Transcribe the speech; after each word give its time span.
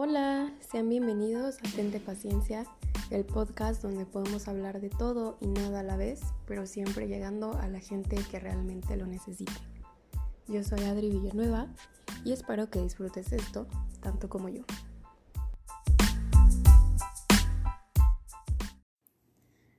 Hola, 0.00 0.54
sean 0.60 0.88
bienvenidos 0.88 1.58
a 1.58 1.74
Tente 1.74 1.98
Paciencia, 1.98 2.64
el 3.10 3.24
podcast 3.24 3.82
donde 3.82 4.06
podemos 4.06 4.46
hablar 4.46 4.80
de 4.80 4.90
todo 4.90 5.38
y 5.40 5.48
nada 5.48 5.80
a 5.80 5.82
la 5.82 5.96
vez, 5.96 6.20
pero 6.46 6.66
siempre 6.66 7.08
llegando 7.08 7.54
a 7.54 7.66
la 7.66 7.80
gente 7.80 8.16
que 8.30 8.38
realmente 8.38 8.96
lo 8.96 9.08
necesite. 9.08 9.50
Yo 10.46 10.62
soy 10.62 10.84
Adri 10.84 11.10
Villanueva 11.10 11.66
y 12.24 12.30
espero 12.30 12.70
que 12.70 12.80
disfrutes 12.80 13.32
esto 13.32 13.66
tanto 14.00 14.28
como 14.28 14.48
yo. 14.48 14.62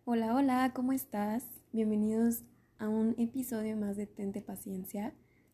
Hola, 0.03 0.35
hola, 0.35 0.73
¿cómo 0.75 0.91
estás? 0.91 1.45
Bienvenidos 1.71 2.43
a 2.77 2.89
un 2.89 3.15
episodio 3.17 3.77
más 3.77 3.95
de 3.95 4.05
Tente 4.05 4.41
Paciencia, 4.41 5.13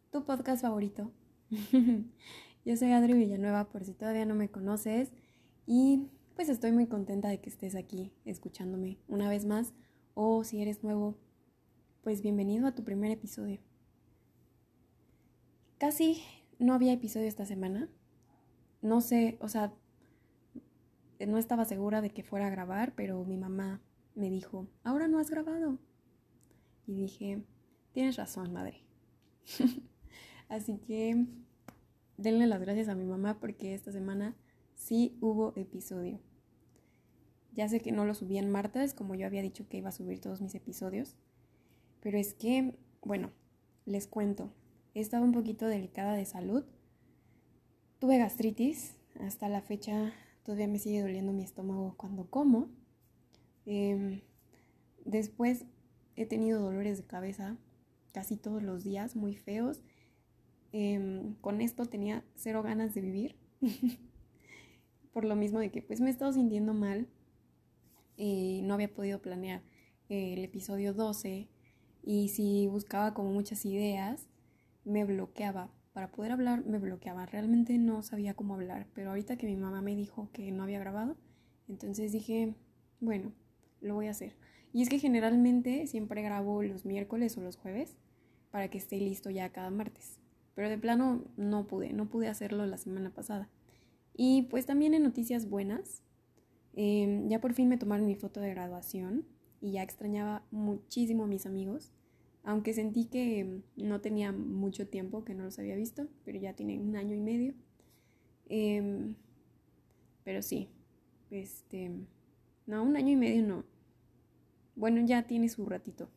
tu 0.10 0.26
podcast 0.26 0.64
favorito. 0.64 1.12
Yo 2.66 2.76
soy 2.76 2.94
Adri 2.94 3.14
Villanueva, 3.14 3.70
por 3.70 3.86
si 3.86 3.94
todavía 3.94 4.26
no 4.26 4.34
me 4.34 4.50
conoces, 4.50 5.14
y 5.68 6.10
pues 6.36 6.50
estoy 6.50 6.72
muy 6.72 6.88
contenta 6.88 7.28
de 7.28 7.40
que 7.40 7.48
estés 7.48 7.76
aquí 7.76 8.12
escuchándome 8.26 8.98
una 9.08 9.30
vez 9.30 9.46
más, 9.46 9.76
o 10.16 10.44
si 10.44 10.64
eres 10.64 10.84
nuevo, 10.84 11.16
pues 12.02 12.24
bienvenido 12.24 12.66
a 12.66 12.74
tu 12.74 12.84
primer 12.84 13.12
episodio. 13.12 13.60
Casi 15.78 16.24
no 16.58 16.74
había 16.74 16.94
episodio 16.94 17.28
esta 17.28 17.46
semana, 17.46 17.88
no 18.82 19.00
sé, 19.00 19.38
o 19.42 19.48
sea, 19.48 19.72
no 21.20 21.38
estaba 21.38 21.66
segura 21.66 22.02
de 22.02 22.10
que 22.10 22.24
fuera 22.24 22.48
a 22.48 22.50
grabar, 22.50 22.96
pero 22.96 23.24
mi 23.26 23.38
mamá 23.38 23.80
me 24.16 24.32
dijo, 24.32 24.68
ahora 24.84 25.08
no 25.08 25.20
has 25.20 25.30
grabado. 25.30 25.78
Y 26.88 26.96
dije, 26.96 27.44
tienes 27.92 28.16
razón, 28.16 28.54
madre. 28.54 28.82
Así 30.50 30.80
que 30.80 31.28
denle 32.18 32.48
las 32.48 32.62
gracias 32.62 32.88
a 32.90 32.96
mi 32.96 33.06
mamá 33.06 33.40
porque 33.40 33.74
esta 33.74 33.92
semana 33.92 34.36
sí 34.76 35.18
hubo 35.22 35.54
episodio. 35.56 36.20
Ya 37.54 37.70
sé 37.70 37.80
que 37.80 37.92
no 37.92 38.06
lo 38.06 38.14
subí 38.14 38.38
en 38.38 38.50
martes, 38.50 38.94
como 38.94 39.16
yo 39.16 39.26
había 39.26 39.42
dicho 39.42 39.68
que 39.70 39.78
iba 39.78 39.90
a 39.90 39.94
subir 39.94 40.20
todos 40.20 40.42
mis 40.42 40.56
episodios. 40.56 41.16
Pero 42.02 42.18
es 42.18 42.34
que, 42.34 42.76
bueno, 43.02 43.32
les 43.86 44.08
cuento. 44.08 44.52
He 44.94 45.00
estado 45.00 45.24
un 45.24 45.32
poquito 45.32 45.66
delicada 45.68 46.14
de 46.14 46.26
salud. 46.26 46.66
Tuve 48.00 48.18
gastritis. 48.18 48.96
Hasta 49.20 49.48
la 49.48 49.62
fecha 49.62 50.12
todavía 50.44 50.68
me 50.68 50.80
sigue 50.80 51.02
doliendo 51.02 51.32
mi 51.32 51.44
estómago 51.44 51.96
cuando 51.96 52.30
como. 52.30 52.68
Em, 53.66 54.22
después 55.06 55.66
he 56.16 56.26
tenido 56.26 56.62
dolores 56.62 56.98
de 56.98 57.06
cabeza 57.06 57.58
casi 58.12 58.38
todos 58.38 58.62
los 58.62 58.84
días, 58.84 59.16
muy 59.16 59.36
feos. 59.36 59.82
Em, 60.78 61.36
con 61.36 61.62
esto 61.62 61.86
tenía 61.86 62.26
cero 62.36 62.62
ganas 62.62 62.94
de 62.94 63.00
vivir. 63.00 63.38
Por 65.14 65.24
lo 65.24 65.38
mismo 65.38 65.60
de 65.60 65.72
que 65.72 65.82
pues 65.82 66.02
me 66.02 66.08
he 66.08 66.12
estado 66.12 66.34
sintiendo 66.34 66.74
mal. 66.74 67.08
Y 68.18 68.60
no 68.64 68.74
había 68.74 68.94
podido 68.94 69.22
planear 69.22 69.62
el 70.10 70.44
episodio 70.44 70.94
12. 70.94 71.48
Y 72.04 72.28
si 72.28 72.68
buscaba 72.68 73.14
como 73.14 73.32
muchas 73.32 73.64
ideas, 73.66 74.28
me 74.84 75.06
bloqueaba. 75.06 75.72
Para 75.94 76.12
poder 76.12 76.34
hablar 76.34 76.66
me 76.66 76.78
bloqueaba. 76.78 77.26
Realmente 77.26 77.78
no 77.78 78.02
sabía 78.02 78.34
cómo 78.34 78.56
hablar. 78.56 78.86
Pero 78.94 79.12
ahorita 79.12 79.38
que 79.38 79.48
mi 79.48 79.56
mamá 79.56 79.82
me 79.82 79.96
dijo 79.96 80.30
que 80.34 80.52
no 80.52 80.64
había 80.64 80.80
grabado, 80.80 81.16
entonces 81.70 82.12
dije, 82.12 82.54
bueno, 83.00 83.32
lo 83.80 83.96
voy 83.96 84.08
a 84.08 84.12
hacer. 84.12 84.36
Y 84.74 84.82
es 84.82 84.90
que 84.90 85.00
generalmente 85.00 85.88
siempre 85.88 86.22
grabo 86.22 86.64
los 86.64 86.84
miércoles 86.84 87.38
o 87.38 87.42
los 87.42 87.56
jueves 87.56 87.96
para 88.52 88.68
que 88.68 88.78
esté 88.78 88.98
listo 88.98 89.30
ya 89.30 89.54
cada 89.54 89.70
martes. 89.70 90.20
Pero 90.56 90.70
de 90.70 90.78
plano 90.78 91.24
no 91.38 91.68
pude, 91.68 91.94
no 91.94 92.10
pude 92.10 92.28
hacerlo 92.28 92.66
la 92.66 92.78
semana 92.78 93.14
pasada. 93.14 93.50
Y 94.14 94.44
pues 94.44 94.66
también 94.66 94.94
en 94.94 95.04
noticias 95.04 95.50
buenas, 95.50 96.02
em, 96.74 97.28
ya 97.30 97.40
por 97.42 97.54
fin 97.54 97.68
me 97.70 97.78
tomaron 97.78 98.06
mi 98.06 98.16
foto 98.16 98.40
de 98.40 98.50
graduación 98.52 99.26
y 99.62 99.74
ya 99.74 99.84
extrañaba 99.84 100.46
muchísimo 100.52 101.26
a 101.26 101.28
mis 101.28 101.46
amigos, 101.46 101.92
aunque 102.44 102.74
sentí 102.74 103.06
que 103.06 103.62
no 103.76 104.02
tenía 104.02 104.32
mucho 104.32 104.88
tiempo 104.88 105.26
que 105.26 105.34
no 105.34 105.44
los 105.44 105.60
había 105.60 105.76
visto, 105.76 106.08
pero 106.24 106.40
ya 106.40 106.54
tienen 106.54 106.82
un 106.82 106.96
año 106.96 107.16
y 107.16 107.20
medio. 107.20 107.54
Em, 108.48 109.16
pero 110.24 110.42
sí, 110.42 110.70
este, 111.32 111.92
no, 112.68 112.84
un 112.84 112.96
año 112.96 113.12
y 113.12 113.16
medio 113.16 113.44
no, 113.44 113.66
bueno, 114.76 115.02
ya 115.06 115.24
tiene 115.24 115.50
su 115.50 115.66
ratito. 115.66 116.10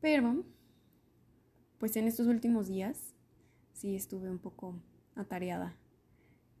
Pero, 0.00 0.44
pues 1.86 1.96
en 1.96 2.08
estos 2.08 2.26
últimos 2.26 2.66
días 2.66 3.14
sí 3.72 3.94
estuve 3.94 4.28
un 4.28 4.40
poco 4.40 4.74
atareada 5.14 5.76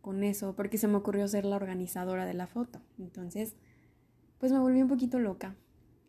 con 0.00 0.22
eso, 0.22 0.54
porque 0.54 0.78
se 0.78 0.86
me 0.86 0.94
ocurrió 0.96 1.26
ser 1.26 1.44
la 1.44 1.56
organizadora 1.56 2.24
de 2.24 2.34
la 2.34 2.46
foto. 2.46 2.80
Entonces, 2.96 3.56
pues 4.38 4.52
me 4.52 4.60
volví 4.60 4.80
un 4.80 4.88
poquito 4.88 5.18
loca. 5.18 5.56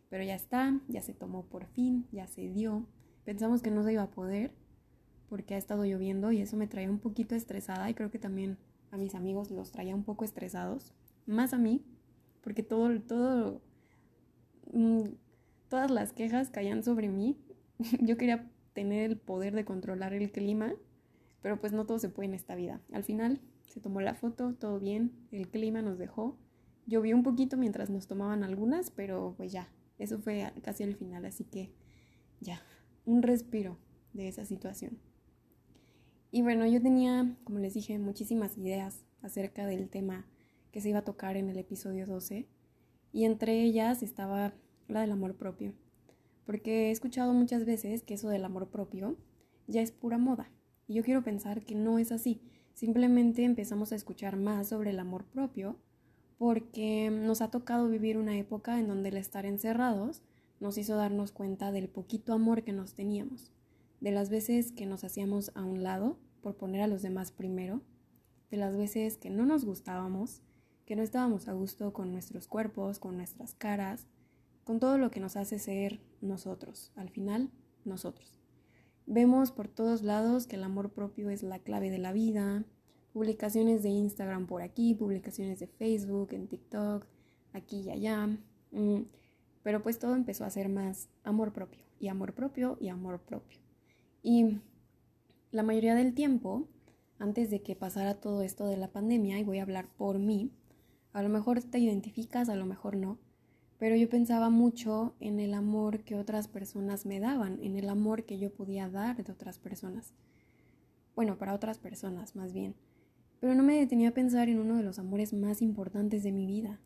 Pero 0.08 0.22
ya 0.22 0.36
está, 0.36 0.80
ya 0.86 1.02
se 1.02 1.14
tomó 1.14 1.46
por 1.46 1.66
fin, 1.66 2.06
ya 2.12 2.28
se 2.28 2.48
dio. 2.48 2.86
Pensamos 3.24 3.60
que 3.60 3.72
no 3.72 3.82
se 3.82 3.94
iba 3.94 4.04
a 4.04 4.10
poder 4.10 4.52
porque 5.28 5.56
ha 5.56 5.58
estado 5.58 5.84
lloviendo 5.84 6.30
y 6.30 6.40
eso 6.40 6.56
me 6.56 6.68
traía 6.68 6.88
un 6.88 7.00
poquito 7.00 7.34
estresada 7.34 7.90
y 7.90 7.94
creo 7.94 8.12
que 8.12 8.20
también 8.20 8.56
a 8.92 8.98
mis 8.98 9.16
amigos 9.16 9.50
los 9.50 9.72
traía 9.72 9.96
un 9.96 10.04
poco 10.04 10.24
estresados, 10.24 10.94
más 11.26 11.52
a 11.52 11.58
mí, 11.58 11.84
porque 12.40 12.62
todo, 12.62 13.00
todo 13.02 13.60
Mm, 14.72 15.04
todas 15.68 15.90
las 15.90 16.12
quejas 16.12 16.50
caían 16.50 16.82
sobre 16.82 17.08
mí. 17.08 17.36
Yo 18.00 18.16
quería 18.16 18.50
tener 18.72 19.10
el 19.10 19.16
poder 19.18 19.54
de 19.54 19.64
controlar 19.64 20.12
el 20.14 20.30
clima, 20.30 20.74
pero 21.42 21.60
pues 21.60 21.72
no 21.72 21.86
todo 21.86 21.98
se 21.98 22.08
puede 22.08 22.28
en 22.28 22.34
esta 22.34 22.54
vida. 22.54 22.80
Al 22.92 23.04
final 23.04 23.40
se 23.66 23.80
tomó 23.80 24.00
la 24.00 24.14
foto, 24.14 24.54
todo 24.54 24.78
bien, 24.80 25.12
el 25.30 25.48
clima 25.48 25.82
nos 25.82 25.98
dejó. 25.98 26.38
Llovió 26.86 27.14
un 27.16 27.22
poquito 27.22 27.56
mientras 27.56 27.90
nos 27.90 28.06
tomaban 28.06 28.44
algunas, 28.44 28.90
pero 28.90 29.34
pues 29.36 29.52
ya, 29.52 29.68
eso 29.98 30.18
fue 30.18 30.52
casi 30.62 30.84
al 30.84 30.94
final, 30.94 31.24
así 31.24 31.44
que 31.44 31.72
ya, 32.40 32.62
un 33.04 33.22
respiro 33.22 33.78
de 34.12 34.28
esa 34.28 34.44
situación. 34.44 34.98
Y 36.30 36.42
bueno, 36.42 36.66
yo 36.66 36.80
tenía, 36.82 37.36
como 37.44 37.58
les 37.58 37.74
dije, 37.74 37.98
muchísimas 37.98 38.56
ideas 38.58 39.04
acerca 39.22 39.66
del 39.66 39.88
tema 39.88 40.26
que 40.72 40.80
se 40.80 40.90
iba 40.90 40.98
a 40.98 41.04
tocar 41.04 41.36
en 41.36 41.48
el 41.48 41.58
episodio 41.58 42.06
12 42.06 42.46
y 43.12 43.24
entre 43.24 43.62
ellas 43.62 44.02
estaba 44.02 44.52
la 44.86 45.00
del 45.00 45.12
amor 45.12 45.36
propio, 45.36 45.74
porque 46.48 46.88
he 46.88 46.90
escuchado 46.90 47.34
muchas 47.34 47.66
veces 47.66 48.02
que 48.02 48.14
eso 48.14 48.30
del 48.30 48.42
amor 48.42 48.68
propio 48.68 49.18
ya 49.66 49.82
es 49.82 49.92
pura 49.92 50.16
moda, 50.16 50.50
y 50.86 50.94
yo 50.94 51.04
quiero 51.04 51.22
pensar 51.22 51.62
que 51.62 51.74
no 51.74 51.98
es 51.98 52.10
así, 52.10 52.40
simplemente 52.72 53.44
empezamos 53.44 53.92
a 53.92 53.96
escuchar 53.96 54.38
más 54.38 54.68
sobre 54.68 54.88
el 54.88 54.98
amor 54.98 55.26
propio 55.26 55.76
porque 56.38 57.10
nos 57.10 57.42
ha 57.42 57.50
tocado 57.50 57.90
vivir 57.90 58.16
una 58.16 58.38
época 58.38 58.80
en 58.80 58.88
donde 58.88 59.10
el 59.10 59.18
estar 59.18 59.44
encerrados 59.44 60.22
nos 60.58 60.78
hizo 60.78 60.96
darnos 60.96 61.32
cuenta 61.32 61.70
del 61.70 61.90
poquito 61.90 62.32
amor 62.32 62.62
que 62.62 62.72
nos 62.72 62.94
teníamos, 62.94 63.52
de 64.00 64.12
las 64.12 64.30
veces 64.30 64.72
que 64.72 64.86
nos 64.86 65.04
hacíamos 65.04 65.52
a 65.54 65.64
un 65.64 65.82
lado 65.82 66.16
por 66.40 66.56
poner 66.56 66.80
a 66.80 66.86
los 66.86 67.02
demás 67.02 67.30
primero, 67.30 67.82
de 68.50 68.56
las 68.56 68.74
veces 68.74 69.18
que 69.18 69.28
no 69.28 69.44
nos 69.44 69.66
gustábamos, 69.66 70.40
que 70.86 70.96
no 70.96 71.02
estábamos 71.02 71.46
a 71.46 71.52
gusto 71.52 71.92
con 71.92 72.10
nuestros 72.10 72.48
cuerpos, 72.48 72.98
con 73.00 73.18
nuestras 73.18 73.52
caras, 73.52 74.06
con 74.68 74.80
todo 74.80 74.98
lo 74.98 75.10
que 75.10 75.18
nos 75.18 75.36
hace 75.36 75.58
ser 75.58 75.98
nosotros, 76.20 76.92
al 76.94 77.08
final, 77.08 77.50
nosotros. 77.86 78.34
Vemos 79.06 79.50
por 79.50 79.66
todos 79.66 80.02
lados 80.02 80.46
que 80.46 80.56
el 80.56 80.62
amor 80.62 80.90
propio 80.90 81.30
es 81.30 81.42
la 81.42 81.58
clave 81.58 81.88
de 81.88 81.96
la 81.96 82.12
vida, 82.12 82.66
publicaciones 83.14 83.82
de 83.82 83.88
Instagram 83.88 84.46
por 84.46 84.60
aquí, 84.60 84.94
publicaciones 84.94 85.58
de 85.58 85.68
Facebook, 85.68 86.34
en 86.34 86.48
TikTok, 86.48 87.06
aquí 87.54 87.80
y 87.80 87.88
allá, 87.88 88.26
mm, 88.72 89.04
pero 89.62 89.82
pues 89.82 89.98
todo 89.98 90.14
empezó 90.14 90.44
a 90.44 90.50
ser 90.50 90.68
más 90.68 91.08
amor 91.24 91.54
propio, 91.54 91.86
y 91.98 92.08
amor 92.08 92.34
propio, 92.34 92.76
y 92.78 92.88
amor 92.88 93.20
propio. 93.20 93.60
Y 94.22 94.58
la 95.50 95.62
mayoría 95.62 95.94
del 95.94 96.12
tiempo, 96.12 96.68
antes 97.18 97.48
de 97.48 97.62
que 97.62 97.74
pasara 97.74 98.20
todo 98.20 98.42
esto 98.42 98.66
de 98.66 98.76
la 98.76 98.92
pandemia, 98.92 99.38
y 99.38 99.44
voy 99.44 99.60
a 99.60 99.62
hablar 99.62 99.88
por 99.96 100.18
mí, 100.18 100.52
a 101.14 101.22
lo 101.22 101.30
mejor 101.30 101.62
te 101.62 101.78
identificas, 101.78 102.50
a 102.50 102.54
lo 102.54 102.66
mejor 102.66 102.98
no, 102.98 103.16
pero 103.78 103.94
yo 103.94 104.08
pensaba 104.08 104.50
mucho 104.50 105.14
en 105.20 105.38
el 105.38 105.54
amor 105.54 106.00
que 106.00 106.16
otras 106.16 106.48
personas 106.48 107.06
me 107.06 107.20
daban, 107.20 107.60
en 107.62 107.76
el 107.76 107.88
amor 107.88 108.24
que 108.24 108.38
yo 108.38 108.52
podía 108.52 108.88
dar 108.88 109.22
de 109.22 109.32
otras 109.32 109.58
personas. 109.58 110.12
Bueno, 111.14 111.38
para 111.38 111.54
otras 111.54 111.78
personas 111.78 112.34
más 112.34 112.52
bien. 112.52 112.74
Pero 113.40 113.54
no 113.54 113.62
me 113.62 113.78
detenía 113.78 114.08
a 114.08 114.14
pensar 114.14 114.48
en 114.48 114.58
uno 114.58 114.76
de 114.76 114.82
los 114.82 114.98
amores 114.98 115.32
más 115.32 115.62
importantes 115.62 116.24
de 116.24 116.32
mi 116.32 116.46
vida, 116.46 116.80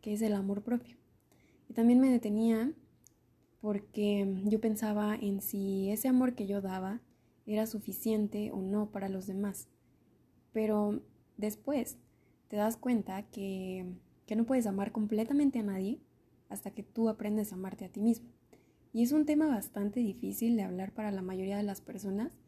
que 0.00 0.14
es 0.14 0.22
el 0.22 0.32
amor 0.32 0.62
propio. 0.62 0.96
Y 1.68 1.74
también 1.74 2.00
me 2.00 2.10
detenía 2.10 2.72
porque 3.60 4.40
yo 4.44 4.58
pensaba 4.58 5.16
en 5.16 5.42
si 5.42 5.90
ese 5.90 6.08
amor 6.08 6.34
que 6.34 6.46
yo 6.46 6.62
daba 6.62 7.02
era 7.44 7.66
suficiente 7.66 8.52
o 8.52 8.62
no 8.62 8.90
para 8.90 9.10
los 9.10 9.26
demás. 9.26 9.68
Pero 10.52 11.02
después 11.36 11.98
te 12.48 12.56
das 12.56 12.78
cuenta 12.78 13.22
que, 13.24 13.84
que 14.24 14.34
no 14.34 14.46
puedes 14.46 14.66
amar 14.66 14.92
completamente 14.92 15.58
a 15.58 15.62
nadie 15.62 16.00
hasta 16.48 16.70
que 16.70 16.82
tú 16.82 17.08
aprendes 17.08 17.52
a 17.52 17.56
amarte 17.56 17.84
a 17.84 17.88
ti 17.88 18.00
mismo. 18.00 18.28
Y 18.92 19.02
es 19.02 19.12
un 19.12 19.26
tema 19.26 19.46
bastante 19.46 20.00
difícil 20.00 20.56
de 20.56 20.62
hablar 20.62 20.92
para 20.92 21.10
la 21.10 21.22
mayoría 21.22 21.56
de 21.56 21.62
las 21.62 21.80
personas 21.80 22.38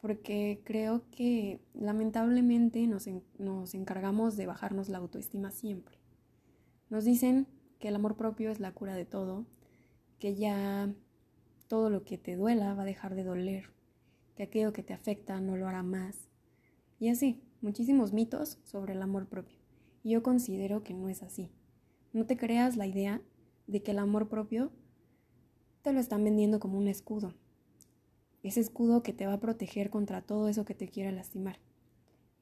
porque 0.00 0.60
creo 0.64 1.02
que 1.10 1.60
lamentablemente 1.74 2.86
nos, 2.86 3.08
nos 3.38 3.74
encargamos 3.74 4.36
de 4.36 4.46
bajarnos 4.46 4.88
la 4.88 4.98
autoestima 4.98 5.50
siempre. 5.50 5.98
Nos 6.90 7.04
dicen 7.04 7.46
que 7.78 7.88
el 7.88 7.96
amor 7.96 8.16
propio 8.16 8.50
es 8.50 8.60
la 8.60 8.72
cura 8.72 8.94
de 8.94 9.04
todo, 9.04 9.46
que 10.18 10.36
ya 10.36 10.92
todo 11.66 11.90
lo 11.90 12.04
que 12.04 12.18
te 12.18 12.36
duela 12.36 12.74
va 12.74 12.82
a 12.82 12.86
dejar 12.86 13.14
de 13.14 13.24
doler, 13.24 13.70
que 14.36 14.44
aquello 14.44 14.72
que 14.72 14.82
te 14.82 14.92
afecta 14.92 15.40
no 15.40 15.56
lo 15.56 15.66
hará 15.66 15.82
más. 15.82 16.28
Y 17.00 17.08
así, 17.08 17.42
muchísimos 17.60 18.12
mitos 18.12 18.58
sobre 18.64 18.92
el 18.92 19.02
amor 19.02 19.26
propio. 19.26 19.58
Y 20.02 20.10
yo 20.10 20.22
considero 20.22 20.84
que 20.84 20.94
no 20.94 21.08
es 21.08 21.22
así. 21.22 21.50
No 22.12 22.26
te 22.26 22.36
creas 22.36 22.76
la 22.76 22.86
idea 22.86 23.20
de 23.66 23.82
que 23.82 23.92
el 23.92 23.98
amor 23.98 24.28
propio 24.28 24.70
te 25.82 25.92
lo 25.92 26.00
están 26.00 26.24
vendiendo 26.24 26.60
como 26.60 26.78
un 26.78 26.88
escudo. 26.88 27.34
Ese 28.42 28.60
escudo 28.60 29.02
que 29.02 29.12
te 29.12 29.26
va 29.26 29.34
a 29.34 29.40
proteger 29.40 29.90
contra 29.90 30.22
todo 30.22 30.48
eso 30.48 30.64
que 30.64 30.74
te 30.74 30.88
quiera 30.88 31.10
lastimar. 31.12 31.58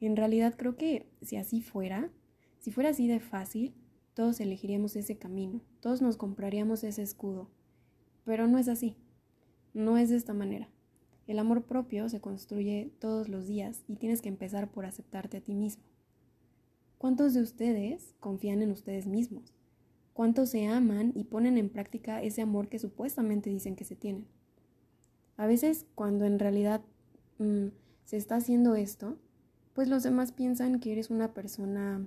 En 0.01 0.17
realidad 0.17 0.55
creo 0.57 0.77
que 0.77 1.07
si 1.23 1.37
así 1.37 1.63
fuera, 1.63 2.11
si 2.59 2.71
fuera 2.71 2.91
así 2.91 3.09
de 3.09 3.21
fácil, 3.21 3.75
todos 4.13 4.41
elegiríamos 4.41 4.97
ese 4.97 5.17
camino, 5.17 5.61
todos 5.81 6.03
nos 6.03 6.17
compraríamos 6.17 6.85
ese 6.85 7.03
escudo. 7.03 7.49
Pero 8.25 8.47
no 8.47 8.59
es 8.59 8.69
así, 8.69 8.97
no 9.73 9.97
es 9.97 10.11
de 10.11 10.17
esta 10.17 10.35
manera. 10.35 10.69
El 11.27 11.39
amor 11.39 11.65
propio 11.65 12.09
se 12.11 12.21
construye 12.21 12.93
todos 12.99 13.29
los 13.29 13.47
días 13.47 13.83
y 13.89 13.97
tienes 13.97 14.21
que 14.21 14.29
empezar 14.29 14.71
por 14.71 14.85
aceptarte 14.85 15.39
a 15.39 15.41
ti 15.41 15.55
mismo. 15.55 15.85
¿Cuántos 16.99 17.33
de 17.33 17.41
ustedes 17.41 18.15
confían 18.21 18.61
en 18.63 18.71
ustedes 18.71 19.07
mismos? 19.07 19.54
¿Cuántos 20.15 20.51
se 20.51 20.67
aman 20.69 21.11
y 21.17 21.25
ponen 21.25 21.59
en 21.59 21.69
práctica 21.69 22.23
ese 22.23 22.41
amor 22.41 22.69
que 22.69 22.79
supuestamente 22.79 23.51
dicen 23.51 23.75
que 23.75 23.85
se 23.85 23.97
tienen? 23.97 24.27
A 25.37 25.47
veces 25.47 25.87
cuando 25.97 26.25
en 26.25 26.39
realidad 26.39 26.83
mm, 27.39 27.67
se 28.05 28.17
está 28.17 28.37
haciendo 28.37 28.77
esto, 28.77 29.19
pues 29.73 29.89
los 29.89 30.05
demás 30.05 30.31
piensan 30.31 30.79
que 30.79 30.93
eres 30.93 31.11
una 31.11 31.35
persona 31.35 32.07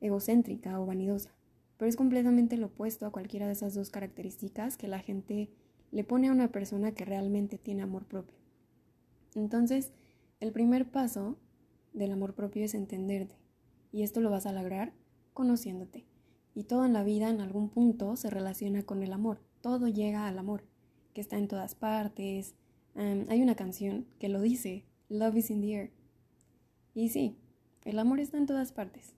egocéntrica 0.00 0.80
o 0.80 0.86
vanidosa, 0.86 1.34
pero 1.76 1.86
es 1.86 1.96
completamente 1.96 2.56
lo 2.56 2.68
opuesto 2.68 3.04
a 3.04 3.12
cualquiera 3.12 3.46
de 3.46 3.52
esas 3.52 3.74
dos 3.74 3.90
características 3.90 4.78
que 4.78 4.88
la 4.88 5.00
gente 5.00 5.50
le 5.90 6.02
pone 6.02 6.28
a 6.28 6.32
una 6.32 6.50
persona 6.50 6.92
que 6.92 7.04
realmente 7.04 7.58
tiene 7.58 7.82
amor 7.82 8.06
propio. 8.06 8.38
Entonces, 9.34 9.92
el 10.40 10.50
primer 10.50 10.90
paso 10.90 11.36
del 11.92 12.12
amor 12.12 12.34
propio 12.34 12.64
es 12.64 12.72
entenderte, 12.72 13.36
y 13.92 14.02
esto 14.02 14.22
lo 14.22 14.30
vas 14.30 14.46
a 14.46 14.52
lograr 14.52 14.94
conociéndote. 15.34 16.06
Y 16.56 16.64
todo 16.64 16.86
en 16.86 16.94
la 16.94 17.04
vida 17.04 17.28
en 17.28 17.42
algún 17.42 17.68
punto 17.68 18.16
se 18.16 18.30
relaciona 18.30 18.82
con 18.82 19.02
el 19.02 19.12
amor, 19.12 19.42
todo 19.60 19.88
llega 19.88 20.26
al 20.26 20.38
amor, 20.38 20.64
que 21.12 21.20
está 21.20 21.36
en 21.36 21.48
todas 21.48 21.74
partes. 21.74 22.54
hay 22.94 23.42
una 23.42 23.56
canción 23.56 24.06
que 24.18 24.30
lo 24.30 24.40
dice, 24.40 24.86
Love 25.10 25.36
is 25.36 25.50
in 25.50 25.60
the 25.60 25.74
air. 25.74 25.90
Y 26.94 27.10
sí, 27.10 27.36
el 27.84 27.98
amor 27.98 28.20
está 28.20 28.38
en 28.38 28.46
todas 28.46 28.72
partes. 28.72 29.12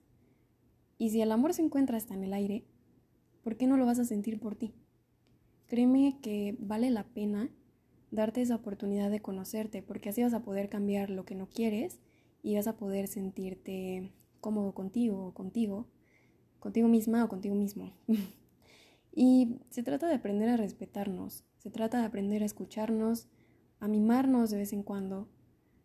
Y 0.97 1.11
si 1.11 1.21
el 1.21 1.31
amor 1.31 1.53
se 1.53 1.61
encuentra 1.61 1.95
hasta 1.95 2.13
en 2.13 2.25
el 2.25 2.33
aire, 2.33 2.65
¿por 3.41 3.55
qué 3.55 3.67
no 3.67 3.77
lo 3.77 3.85
vas 3.85 3.99
a 3.99 4.05
sentir 4.05 4.37
por 4.37 4.57
ti? 4.57 4.73
Créeme 5.67 6.19
que 6.21 6.57
vale 6.59 6.91
la 6.91 7.05
pena 7.05 7.49
darte 8.11 8.41
esa 8.41 8.55
oportunidad 8.55 9.09
de 9.11 9.21
conocerte, 9.21 9.81
porque 9.81 10.09
así 10.09 10.21
vas 10.23 10.33
a 10.33 10.41
poder 10.41 10.67
cambiar 10.67 11.09
lo 11.09 11.23
que 11.23 11.35
no 11.35 11.47
quieres 11.47 12.01
y 12.43 12.55
vas 12.55 12.67
a 12.67 12.75
poder 12.75 13.07
sentirte 13.07 14.11
cómodo 14.41 14.73
contigo 14.73 15.27
o 15.27 15.33
contigo, 15.33 15.87
contigo 16.59 16.87
misma 16.87 17.23
o 17.23 17.29
contigo 17.29 17.55
mismo. 17.55 17.93
y 19.15 19.57
se 19.69 19.83
trata 19.83 20.07
de 20.07 20.15
aprender 20.15 20.49
a 20.49 20.57
respetarnos, 20.57 21.43
se 21.57 21.69
trata 21.69 21.99
de 21.99 22.05
aprender 22.05 22.43
a 22.43 22.45
escucharnos, 22.45 23.27
a 23.79 23.87
mimarnos 23.87 24.49
de 24.49 24.57
vez 24.57 24.73
en 24.73 24.83
cuando, 24.83 25.27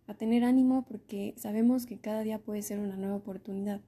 a 0.07 0.15
tener 0.15 0.45
ánimo 0.45 0.85
porque 0.85 1.35
sabemos 1.37 1.87
que 1.87 1.99
cada 1.99 2.23
día 2.23 2.39
puede 2.39 2.63
ser 2.63 2.79
una 2.79 2.97
nueva 2.97 3.17
oportunidad. 3.17 3.81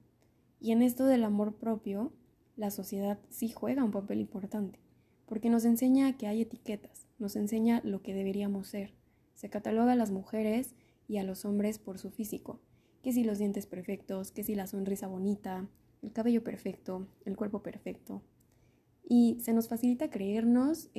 Y 0.59 0.71
en 0.71 0.81
esto 0.81 1.05
del 1.05 1.23
amor 1.23 1.55
propio, 1.55 2.13
la 2.55 2.71
sociedad 2.71 3.19
sí 3.29 3.49
juega 3.49 3.83
un 3.83 3.91
papel 3.91 4.19
importante, 4.19 4.79
porque 5.27 5.49
nos 5.49 5.65
enseña 5.65 6.17
que 6.17 6.27
hay 6.27 6.41
etiquetas, 6.41 7.07
nos 7.19 7.35
enseña 7.35 7.81
lo 7.83 8.01
que 8.01 8.13
deberíamos 8.15 8.67
ser. 8.67 8.93
Se 9.35 9.49
cataloga 9.49 9.91
a 9.91 9.95
las 9.95 10.09
mujeres 10.09 10.73
y 11.07 11.17
a 11.17 11.23
los 11.23 11.45
hombres 11.45 11.77
por 11.77 11.99
su 11.99 12.09
físico, 12.09 12.59
que 13.03 13.13
si 13.13 13.23
los 13.23 13.37
dientes 13.37 13.67
perfectos, 13.67 14.31
que 14.31 14.43
si 14.43 14.55
la 14.55 14.65
sonrisa 14.65 15.07
bonita, 15.07 15.69
el 16.01 16.11
cabello 16.13 16.43
perfecto, 16.43 17.07
el 17.25 17.35
cuerpo 17.35 17.63
perfecto. 17.63 18.21
Y 19.09 19.37
se 19.39 19.53
nos 19.53 19.69
facilita 19.69 20.09
creernos 20.09 20.89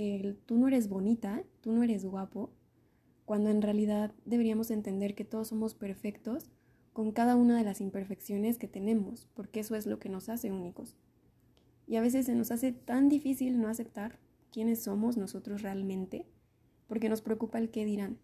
tú 0.46 0.58
no 0.58 0.68
eres 0.68 0.88
bonita, 0.88 1.42
tú 1.60 1.72
no 1.72 1.82
eres 1.82 2.04
guapo, 2.04 2.50
cuando 3.26 3.50
en 3.50 3.60
realidad 3.60 4.14
deberíamos 4.24 4.70
entender 4.70 5.14
que 5.14 5.24
todos 5.24 5.48
somos 5.48 5.74
perfectos 5.74 6.50
con 6.94 7.12
cada 7.12 7.36
una 7.36 7.58
de 7.58 7.64
las 7.64 7.80
imperfecciones 7.80 8.56
que 8.56 8.66
tenemos, 8.66 9.28
porque 9.34 9.60
eso 9.60 9.76
es 9.76 9.86
lo 9.86 9.98
que 9.98 10.08
nos 10.08 10.30
hace 10.30 10.50
únicos. 10.50 10.96
Y 11.86 11.96
a 11.96 12.00
veces 12.00 12.26
se 12.26 12.34
nos 12.34 12.50
hace 12.50 12.72
tan 12.72 13.08
difícil 13.08 13.60
no 13.60 13.68
aceptar 13.68 14.18
quiénes 14.50 14.82
somos 14.82 15.16
nosotros 15.16 15.62
realmente, 15.62 16.26
porque 16.86 17.08
nos 17.10 17.20
preocupa 17.20 17.58
el 17.58 17.70
qué 17.70 17.84
dirán. 17.84 18.18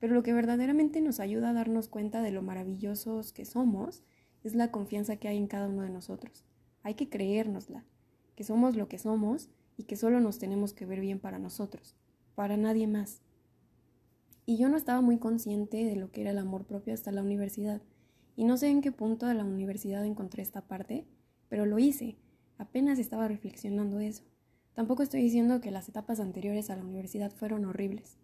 Pero 0.00 0.14
lo 0.14 0.22
que 0.22 0.32
verdaderamente 0.32 1.00
nos 1.00 1.20
ayuda 1.20 1.50
a 1.50 1.52
darnos 1.52 1.88
cuenta 1.88 2.22
de 2.22 2.32
lo 2.32 2.42
maravillosos 2.42 3.32
que 3.32 3.44
somos 3.44 4.02
es 4.44 4.54
la 4.54 4.70
confianza 4.70 5.16
que 5.16 5.28
hay 5.28 5.36
en 5.36 5.46
cada 5.46 5.68
uno 5.68 5.82
de 5.82 5.90
nosotros. 5.90 6.44
Hay 6.82 6.94
que 6.94 7.08
creérnosla, 7.08 7.84
que 8.34 8.44
somos 8.44 8.76
lo 8.76 8.88
que 8.88 8.98
somos 8.98 9.48
y 9.76 9.84
que 9.84 9.96
solo 9.96 10.20
nos 10.20 10.38
tenemos 10.38 10.72
que 10.72 10.86
ver 10.86 11.00
bien 11.00 11.20
para 11.20 11.38
nosotros, 11.38 11.94
para 12.34 12.56
nadie 12.56 12.86
más. 12.86 13.22
Y 14.44 14.56
yo 14.56 14.68
no 14.68 14.76
estaba 14.76 15.00
muy 15.00 15.18
consciente 15.18 15.84
de 15.84 15.96
lo 15.96 16.10
que 16.10 16.22
era 16.22 16.30
el 16.30 16.38
amor 16.38 16.64
propio 16.64 16.94
hasta 16.94 17.12
la 17.12 17.22
universidad. 17.22 17.80
Y 18.34 18.44
no 18.44 18.56
sé 18.56 18.68
en 18.68 18.80
qué 18.80 18.90
punto 18.90 19.26
de 19.26 19.34
la 19.34 19.44
universidad 19.44 20.04
encontré 20.04 20.42
esta 20.42 20.62
parte, 20.62 21.06
pero 21.48 21.66
lo 21.66 21.78
hice. 21.78 22.16
Apenas 22.58 22.98
estaba 22.98 23.28
reflexionando 23.28 24.00
eso. 24.00 24.24
Tampoco 24.74 25.02
estoy 25.02 25.22
diciendo 25.22 25.60
que 25.60 25.70
las 25.70 25.88
etapas 25.88 26.18
anteriores 26.18 26.70
a 26.70 26.76
la 26.76 26.82
universidad 26.82 27.30
fueron 27.30 27.64
horribles. 27.66 28.16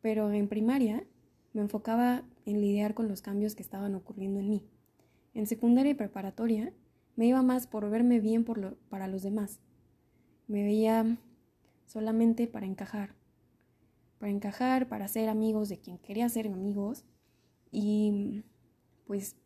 Pero 0.00 0.30
en 0.32 0.48
primaria 0.48 1.04
me 1.52 1.62
enfocaba 1.62 2.24
en 2.44 2.60
lidiar 2.60 2.94
con 2.94 3.08
los 3.08 3.22
cambios 3.22 3.54
que 3.54 3.62
estaban 3.62 3.94
ocurriendo 3.94 4.40
en 4.40 4.50
mí. 4.50 4.62
En 5.34 5.46
secundaria 5.46 5.92
y 5.92 5.94
preparatoria 5.94 6.72
me 7.16 7.26
iba 7.26 7.42
más 7.42 7.66
por 7.66 7.88
verme 7.90 8.20
bien 8.20 8.44
para 8.44 9.08
los 9.08 9.22
demás. 9.22 9.60
Me 10.46 10.62
veía 10.62 11.18
solamente 11.86 12.46
para 12.46 12.66
encajar. 12.66 13.14
Para 14.18 14.32
encajar, 14.32 14.88
para 14.88 15.08
ser 15.08 15.28
amigos 15.28 15.68
de 15.68 15.78
quien 15.78 15.98
quería 15.98 16.28
ser 16.28 16.46
amigos. 16.46 17.04
Y 17.70 18.44
pues 19.06 19.36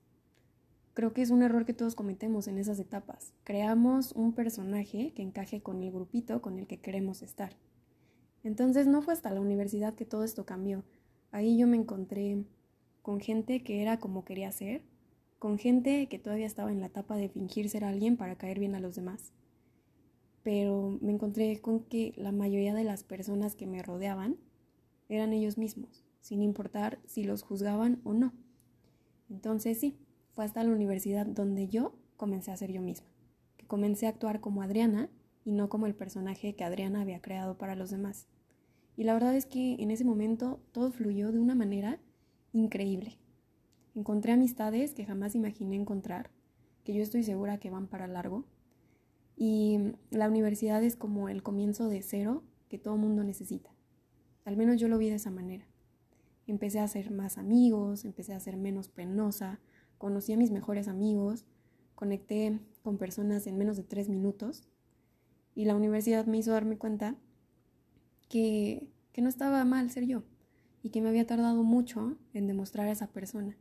creo 0.94 1.12
que 1.12 1.22
es 1.22 1.30
un 1.30 1.42
error 1.42 1.64
que 1.64 1.74
todos 1.74 1.94
cometemos 1.94 2.48
en 2.48 2.58
esas 2.58 2.78
etapas. 2.78 3.32
Creamos 3.44 4.12
un 4.12 4.32
personaje 4.32 5.12
que 5.12 5.22
encaje 5.22 5.60
con 5.60 5.82
el 5.82 5.92
grupito 5.92 6.40
con 6.40 6.58
el 6.58 6.66
que 6.66 6.80
queremos 6.80 7.22
estar. 7.22 7.56
Entonces 8.42 8.86
no 8.86 9.02
fue 9.02 9.12
hasta 9.12 9.30
la 9.30 9.40
universidad 9.40 9.94
que 9.94 10.04
todo 10.04 10.24
esto 10.24 10.46
cambió. 10.46 10.84
Ahí 11.32 11.58
yo 11.58 11.66
me 11.66 11.76
encontré 11.76 12.44
con 13.02 13.20
gente 13.20 13.62
que 13.62 13.82
era 13.82 13.98
como 13.98 14.24
quería 14.24 14.50
ser, 14.52 14.82
con 15.38 15.58
gente 15.58 16.08
que 16.08 16.18
todavía 16.18 16.46
estaba 16.46 16.72
en 16.72 16.80
la 16.80 16.86
etapa 16.86 17.16
de 17.16 17.28
fingir 17.28 17.68
ser 17.68 17.84
alguien 17.84 18.16
para 18.16 18.36
caer 18.36 18.58
bien 18.58 18.74
a 18.74 18.80
los 18.80 18.94
demás. 18.94 19.32
Pero 20.42 20.98
me 21.00 21.12
encontré 21.12 21.60
con 21.60 21.80
que 21.80 22.12
la 22.16 22.32
mayoría 22.32 22.74
de 22.74 22.84
las 22.84 23.02
personas 23.02 23.54
que 23.54 23.66
me 23.66 23.82
rodeaban 23.82 24.36
eran 25.08 25.32
ellos 25.32 25.58
mismos, 25.58 26.04
sin 26.20 26.42
importar 26.42 26.98
si 27.06 27.24
los 27.24 27.42
juzgaban 27.42 28.00
o 28.04 28.14
no. 28.14 28.32
Entonces 29.28 29.78
sí, 29.78 29.96
fue 30.30 30.44
hasta 30.44 30.62
la 30.62 30.70
universidad 30.70 31.26
donde 31.26 31.68
yo 31.68 31.94
comencé 32.16 32.50
a 32.50 32.56
ser 32.56 32.72
yo 32.72 32.80
misma, 32.80 33.08
que 33.56 33.66
comencé 33.66 34.06
a 34.06 34.10
actuar 34.10 34.40
como 34.40 34.62
Adriana 34.62 35.10
y 35.44 35.52
no 35.52 35.68
como 35.68 35.86
el 35.86 35.94
personaje 35.94 36.54
que 36.54 36.64
Adriana 36.64 37.02
había 37.02 37.20
creado 37.20 37.58
para 37.58 37.76
los 37.76 37.90
demás. 37.90 38.26
Y 38.96 39.04
la 39.04 39.14
verdad 39.14 39.34
es 39.34 39.46
que 39.46 39.74
en 39.78 39.90
ese 39.90 40.04
momento 40.04 40.60
todo 40.72 40.90
fluyó 40.90 41.30
de 41.30 41.38
una 41.38 41.54
manera 41.54 42.00
increíble. 42.52 43.18
Encontré 43.96 44.32
amistades 44.32 44.92
que 44.92 45.06
jamás 45.06 45.34
imaginé 45.34 45.74
encontrar, 45.74 46.30
que 46.84 46.92
yo 46.92 47.02
estoy 47.02 47.22
segura 47.22 47.58
que 47.58 47.70
van 47.70 47.86
para 47.86 48.06
largo. 48.06 48.44
Y 49.36 49.78
la 50.10 50.28
universidad 50.28 50.84
es 50.84 50.96
como 50.96 51.30
el 51.30 51.42
comienzo 51.42 51.88
de 51.88 52.02
cero 52.02 52.42
que 52.68 52.78
todo 52.78 52.98
mundo 52.98 53.24
necesita. 53.24 53.70
Al 54.44 54.58
menos 54.58 54.78
yo 54.78 54.88
lo 54.88 54.98
vi 54.98 55.08
de 55.08 55.16
esa 55.16 55.30
manera. 55.30 55.64
Empecé 56.46 56.78
a 56.78 56.84
hacer 56.84 57.10
más 57.10 57.38
amigos, 57.38 58.04
empecé 58.04 58.34
a 58.34 58.40
ser 58.40 58.58
menos 58.58 58.88
penosa, 58.88 59.60
conocí 59.96 60.34
a 60.34 60.36
mis 60.36 60.50
mejores 60.50 60.88
amigos, 60.88 61.46
conecté 61.94 62.60
con 62.82 62.98
personas 62.98 63.46
en 63.46 63.56
menos 63.56 63.78
de 63.78 63.82
tres 63.82 64.10
minutos 64.10 64.68
y 65.54 65.64
la 65.64 65.74
universidad 65.74 66.26
me 66.26 66.36
hizo 66.36 66.52
darme 66.52 66.76
cuenta 66.76 67.16
que, 68.28 68.86
que 69.12 69.22
no 69.22 69.30
estaba 69.30 69.64
mal 69.64 69.90
ser 69.90 70.04
yo 70.04 70.22
y 70.82 70.90
que 70.90 71.00
me 71.00 71.08
había 71.08 71.26
tardado 71.26 71.62
mucho 71.62 72.18
en 72.34 72.46
demostrar 72.46 72.88
a 72.88 72.92
esa 72.92 73.08
persona, 73.08 73.56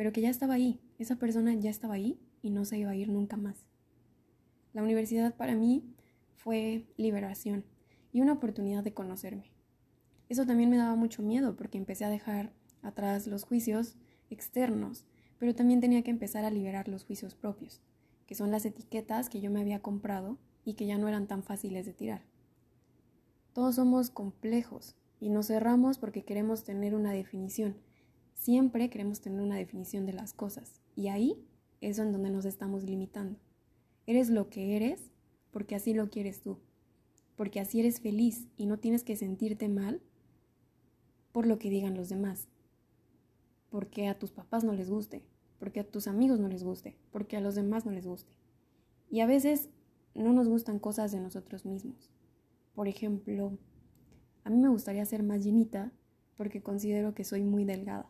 pero 0.00 0.14
que 0.14 0.22
ya 0.22 0.30
estaba 0.30 0.54
ahí, 0.54 0.80
esa 0.98 1.16
persona 1.16 1.52
ya 1.52 1.68
estaba 1.68 1.92
ahí 1.92 2.18
y 2.40 2.48
no 2.48 2.64
se 2.64 2.78
iba 2.78 2.90
a 2.90 2.96
ir 2.96 3.10
nunca 3.10 3.36
más. 3.36 3.66
La 4.72 4.82
universidad 4.82 5.36
para 5.36 5.54
mí 5.54 5.84
fue 6.36 6.86
liberación 6.96 7.66
y 8.10 8.22
una 8.22 8.32
oportunidad 8.32 8.82
de 8.82 8.94
conocerme. 8.94 9.52
Eso 10.30 10.46
también 10.46 10.70
me 10.70 10.78
daba 10.78 10.94
mucho 10.96 11.22
miedo 11.22 11.54
porque 11.54 11.76
empecé 11.76 12.06
a 12.06 12.08
dejar 12.08 12.50
atrás 12.80 13.26
los 13.26 13.44
juicios 13.44 13.98
externos, 14.30 15.04
pero 15.38 15.54
también 15.54 15.82
tenía 15.82 16.02
que 16.02 16.10
empezar 16.10 16.46
a 16.46 16.50
liberar 16.50 16.88
los 16.88 17.04
juicios 17.04 17.34
propios, 17.34 17.82
que 18.26 18.34
son 18.34 18.50
las 18.50 18.64
etiquetas 18.64 19.28
que 19.28 19.42
yo 19.42 19.50
me 19.50 19.60
había 19.60 19.82
comprado 19.82 20.38
y 20.64 20.76
que 20.76 20.86
ya 20.86 20.96
no 20.96 21.08
eran 21.08 21.26
tan 21.26 21.42
fáciles 21.42 21.84
de 21.84 21.92
tirar. 21.92 22.22
Todos 23.52 23.74
somos 23.74 24.08
complejos 24.08 24.96
y 25.20 25.28
nos 25.28 25.48
cerramos 25.48 25.98
porque 25.98 26.24
queremos 26.24 26.64
tener 26.64 26.94
una 26.94 27.12
definición. 27.12 27.76
Siempre 28.40 28.88
queremos 28.88 29.20
tener 29.20 29.42
una 29.42 29.56
definición 29.56 30.06
de 30.06 30.14
las 30.14 30.32
cosas 30.32 30.80
y 30.96 31.08
ahí 31.08 31.44
es 31.82 31.98
en 31.98 32.10
donde 32.10 32.30
nos 32.30 32.46
estamos 32.46 32.84
limitando. 32.84 33.38
Eres 34.06 34.30
lo 34.30 34.48
que 34.48 34.76
eres 34.76 35.10
porque 35.50 35.74
así 35.74 35.92
lo 35.92 36.08
quieres 36.08 36.40
tú, 36.40 36.56
porque 37.36 37.60
así 37.60 37.80
eres 37.80 38.00
feliz 38.00 38.48
y 38.56 38.64
no 38.64 38.78
tienes 38.78 39.04
que 39.04 39.14
sentirte 39.14 39.68
mal 39.68 40.00
por 41.32 41.46
lo 41.46 41.58
que 41.58 41.68
digan 41.68 41.94
los 41.94 42.08
demás, 42.08 42.48
porque 43.68 44.08
a 44.08 44.18
tus 44.18 44.30
papás 44.30 44.64
no 44.64 44.72
les 44.72 44.88
guste, 44.88 45.22
porque 45.58 45.80
a 45.80 45.84
tus 45.84 46.06
amigos 46.06 46.40
no 46.40 46.48
les 46.48 46.64
guste, 46.64 46.96
porque 47.10 47.36
a 47.36 47.42
los 47.42 47.56
demás 47.56 47.84
no 47.84 47.92
les 47.92 48.06
guste. 48.06 48.32
Y 49.10 49.20
a 49.20 49.26
veces 49.26 49.68
no 50.14 50.32
nos 50.32 50.48
gustan 50.48 50.78
cosas 50.78 51.12
de 51.12 51.20
nosotros 51.20 51.66
mismos. 51.66 52.10
Por 52.74 52.88
ejemplo, 52.88 53.58
a 54.44 54.48
mí 54.48 54.56
me 54.56 54.70
gustaría 54.70 55.04
ser 55.04 55.22
más 55.22 55.44
llenita 55.44 55.92
porque 56.38 56.62
considero 56.62 57.12
que 57.12 57.24
soy 57.24 57.42
muy 57.42 57.66
delgada. 57.66 58.08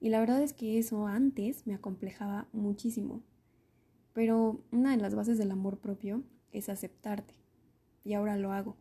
Y 0.00 0.10
la 0.10 0.20
verdad 0.20 0.42
es 0.42 0.52
que 0.52 0.78
eso 0.78 1.06
antes 1.06 1.66
me 1.66 1.74
acomplejaba 1.74 2.48
muchísimo. 2.52 3.22
Pero 4.12 4.62
una 4.70 4.92
de 4.92 5.02
las 5.02 5.14
bases 5.14 5.38
del 5.38 5.50
amor 5.50 5.78
propio 5.78 6.22
es 6.52 6.68
aceptarte. 6.68 7.34
Y 8.04 8.14
ahora 8.14 8.36
lo 8.36 8.52
hago. 8.52 8.76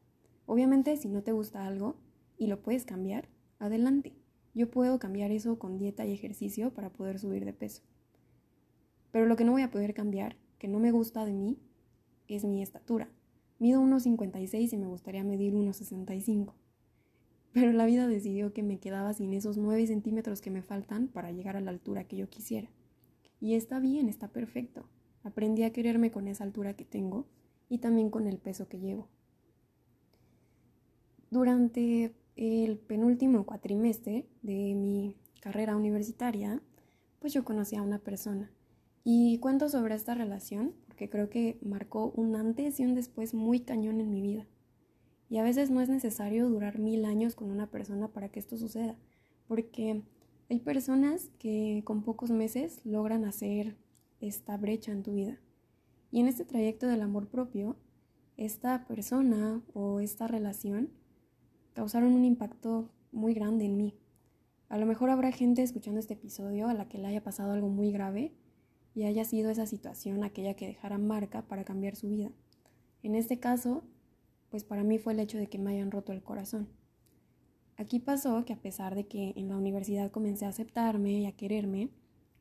Obviamente, 0.46 0.96
si 0.98 1.10
no 1.10 1.24
te 1.24 1.32
gusta 1.32 1.66
algo 1.66 1.96
y 2.38 2.48
lo 2.48 2.62
puedes 2.62 2.86
cambiar, 2.86 3.28
adelante. 3.60 4.14
Yo 4.54 4.72
puedo 4.72 5.00
cambiar 5.00 5.32
eso 5.32 5.60
con 5.60 5.78
dieta 5.78 6.06
y 6.06 6.14
ejercicio 6.14 6.74
para 6.74 6.92
poder 6.92 7.20
subir 7.20 7.46
de 7.46 7.54
peso. 7.54 7.84
Pero 9.12 9.26
lo 9.26 9.36
que 9.36 9.44
no 9.44 9.52
voy 9.52 9.62
a 9.62 9.72
poder 9.72 9.94
cambiar, 9.94 10.36
que 10.58 10.68
no 10.68 10.80
me 10.80 10.92
gusta 10.92 11.26
de 11.26 11.34
mí, 11.34 11.60
es 12.28 12.44
mi 12.44 12.62
estatura. 12.62 13.10
Mido 13.60 13.82
1,56 13.82 14.74
y 14.74 14.78
me 14.78 14.88
gustaría 14.88 15.24
medir 15.24 15.54
1,65. 15.54 16.54
Pero 17.54 17.72
la 17.72 17.86
vida 17.86 18.08
decidió 18.08 18.54
que 18.54 18.63
me 18.63 18.80
quedaba 18.80 19.13
sin 19.13 19.34
esos 19.34 19.58
9 19.58 19.88
centímetros 19.88 20.42
que 20.42 20.51
me 20.51 20.62
faltan 20.62 21.08
para 21.08 21.32
llegar 21.32 21.56
a 21.58 21.62
la 21.62 21.72
altura 21.72 22.04
que 22.04 22.18
yo 22.18 22.30
quisiera. 22.30 22.70
Y 23.39 23.56
está 23.56 23.80
bien, 23.80 24.10
está 24.10 24.27
perfecto. 24.27 24.88
Aprendí 25.24 25.63
a 25.63 25.72
quererme 25.72 26.12
con 26.12 26.27
esa 26.27 26.44
altura 26.44 26.75
que 26.75 26.86
tengo 26.86 27.27
y 27.70 27.80
también 27.80 28.10
con 28.10 28.27
el 28.27 28.38
peso 28.38 28.68
que 28.68 28.80
llevo. 28.80 29.10
Durante 31.30 32.13
el 32.36 32.77
penúltimo 32.77 33.46
cuatrimestre 33.46 34.27
de 34.42 34.75
mi 34.75 35.16
carrera 35.42 35.75
universitaria, 35.75 36.62
pues 37.20 37.34
yo 37.34 37.44
conocí 37.44 37.75
a 37.75 37.82
una 37.82 38.00
persona. 38.00 38.51
Y 39.04 39.39
cuento 39.39 39.70
sobre 39.70 39.96
esta 39.96 40.16
relación 40.16 40.74
porque 40.88 41.10
creo 41.10 41.30
que 41.30 41.60
marcó 41.62 42.12
un 42.16 42.36
antes 42.36 42.80
y 42.80 42.86
un 42.86 42.96
después 42.96 43.34
muy 43.34 43.60
cañón 43.60 44.01
en 44.01 44.10
mi 44.10 44.22
vida. 44.22 44.48
Y 45.29 45.38
a 45.38 45.43
veces 45.43 45.69
no 45.69 45.81
es 45.81 45.89
necesario 45.89 46.50
durar 46.50 46.79
mil 46.79 47.05
años 47.05 47.36
con 47.36 47.51
una 47.51 47.67
persona 47.67 48.07
para 48.07 48.29
que 48.29 48.39
esto 48.39 48.57
suceda, 48.57 48.96
porque 49.48 50.03
hay 50.50 50.60
personas 50.60 51.29
que 51.39 51.81
con 51.86 52.03
pocos 52.03 52.31
meses 52.31 52.79
logran 52.86 53.25
hacer 53.25 53.75
esta 54.22 54.55
brecha 54.57 54.91
en 54.91 55.03
tu 55.03 55.13
vida. 55.13 55.38
Y 56.12 56.22
en 56.22 56.27
este 56.27 56.46
trayecto 56.46 56.88
del 56.88 57.01
amor 57.01 57.27
propio, 57.27 57.75
esta 58.38 58.86
persona 58.86 59.62
o 59.74 60.00
esta 60.00 60.27
relación 60.27 60.89
causaron 61.74 62.13
un 62.13 62.24
impacto 62.24 62.89
muy 63.12 63.34
grande 63.34 63.65
en 63.65 63.77
mí. 63.77 63.93
A 64.69 64.77
lo 64.77 64.86
mejor 64.86 65.10
habrá 65.10 65.31
gente 65.31 65.63
escuchando 65.63 66.00
este 66.00 66.13
episodio 66.13 66.67
a 66.67 66.74
la 66.74 66.88
que 66.88 66.98
le 66.98 67.07
haya 67.07 67.24
pasado 67.24 67.51
algo 67.51 67.69
muy 67.69 67.91
grave 67.91 68.34
y 68.96 69.03
haya 69.03 69.25
sido 69.25 69.50
esa 69.50 69.65
situación 69.65 70.24
aquella 70.24 70.55
que 70.55 70.67
dejara 70.67 70.98
marca 70.98 71.41
para 71.43 71.63
cambiar 71.63 71.96
su 71.96 72.10
vida. 72.10 72.31
En 73.03 73.15
este 73.15 73.39
caso, 73.39 73.84
pues 74.50 74.63
para 74.63 74.84
mí 74.84 74.98
fue 74.98 75.13
el 75.13 75.20
hecho 75.20 75.38
de 75.38 75.48
que 75.48 75.60
me 75.60 75.72
hayan 75.72 75.92
roto 75.92 76.13
el 76.13 76.24
corazón. 76.24 76.68
Aquí 77.77 78.00
pasó 78.00 78.44
que 78.44 78.54
a 78.54 78.62
pesar 78.62 78.96
de 78.96 79.08
que 79.08 79.34
en 79.36 79.50
la 79.50 79.58
universidad 79.58 80.12
comencé 80.12 80.46
a 80.46 80.50
aceptarme 80.50 81.12
y 81.20 81.25
a 81.25 81.32
quererme, 81.32 81.89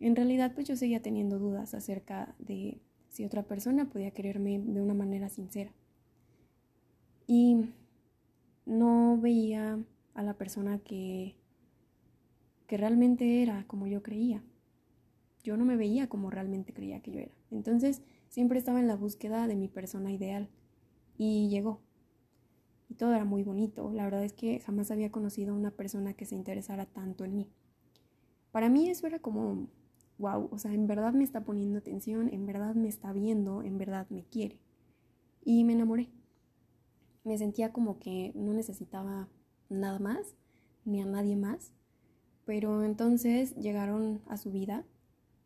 en 0.00 0.16
realidad 0.16 0.52
pues 0.54 0.66
yo 0.66 0.76
seguía 0.76 1.02
teniendo 1.02 1.38
dudas 1.38 1.74
acerca 1.74 2.34
de 2.38 2.80
si 3.08 3.24
otra 3.24 3.42
persona 3.42 3.88
podía 3.88 4.10
quererme 4.10 4.58
de 4.58 4.80
una 4.80 4.94
manera 4.94 5.28
sincera. 5.28 5.72
Y 7.26 7.66
no 8.64 9.18
veía 9.18 9.78
a 10.14 10.22
la 10.22 10.34
persona 10.34 10.78
que, 10.78 11.36
que 12.66 12.76
realmente 12.76 13.42
era 13.42 13.66
como 13.66 13.86
yo 13.86 14.02
creía. 14.02 14.42
Yo 15.42 15.56
no 15.56 15.64
me 15.64 15.76
veía 15.76 16.08
como 16.08 16.30
realmente 16.30 16.72
creía 16.72 17.00
que 17.00 17.12
yo 17.12 17.20
era. 17.20 17.34
Entonces 17.50 18.02
siempre 18.28 18.58
estaba 18.58 18.80
en 18.80 18.88
la 18.88 18.96
búsqueda 18.96 19.46
de 19.46 19.56
mi 19.56 19.68
persona 19.68 20.12
ideal. 20.12 20.48
Y 21.18 21.48
llegó. 21.48 21.80
Y 22.88 22.94
todo 22.94 23.14
era 23.14 23.24
muy 23.24 23.42
bonito. 23.42 23.90
La 23.92 24.04
verdad 24.04 24.24
es 24.24 24.32
que 24.32 24.60
jamás 24.60 24.90
había 24.90 25.10
conocido 25.10 25.52
a 25.52 25.56
una 25.56 25.70
persona 25.70 26.14
que 26.14 26.26
se 26.26 26.34
interesara 26.34 26.86
tanto 26.86 27.24
en 27.24 27.36
mí. 27.36 27.50
Para 28.52 28.68
mí 28.68 28.88
eso 28.88 29.06
era 29.06 29.18
como 29.18 29.68
wow, 30.18 30.48
o 30.50 30.58
sea, 30.58 30.72
en 30.72 30.86
verdad 30.86 31.12
me 31.12 31.24
está 31.24 31.44
poniendo 31.44 31.78
atención, 31.78 32.32
en 32.32 32.46
verdad 32.46 32.74
me 32.74 32.88
está 32.88 33.12
viendo, 33.12 33.62
en 33.62 33.78
verdad 33.78 34.06
me 34.10 34.24
quiere. 34.24 34.58
Y 35.44 35.64
me 35.64 35.74
enamoré. 35.74 36.10
Me 37.24 37.38
sentía 37.38 37.72
como 37.72 37.98
que 37.98 38.32
no 38.34 38.52
necesitaba 38.52 39.28
nada 39.68 39.98
más, 39.98 40.34
ni 40.84 41.00
a 41.00 41.06
nadie 41.06 41.36
más. 41.36 41.72
Pero 42.44 42.84
entonces 42.84 43.54
llegaron 43.56 44.22
a 44.26 44.36
su 44.36 44.52
vida 44.52 44.84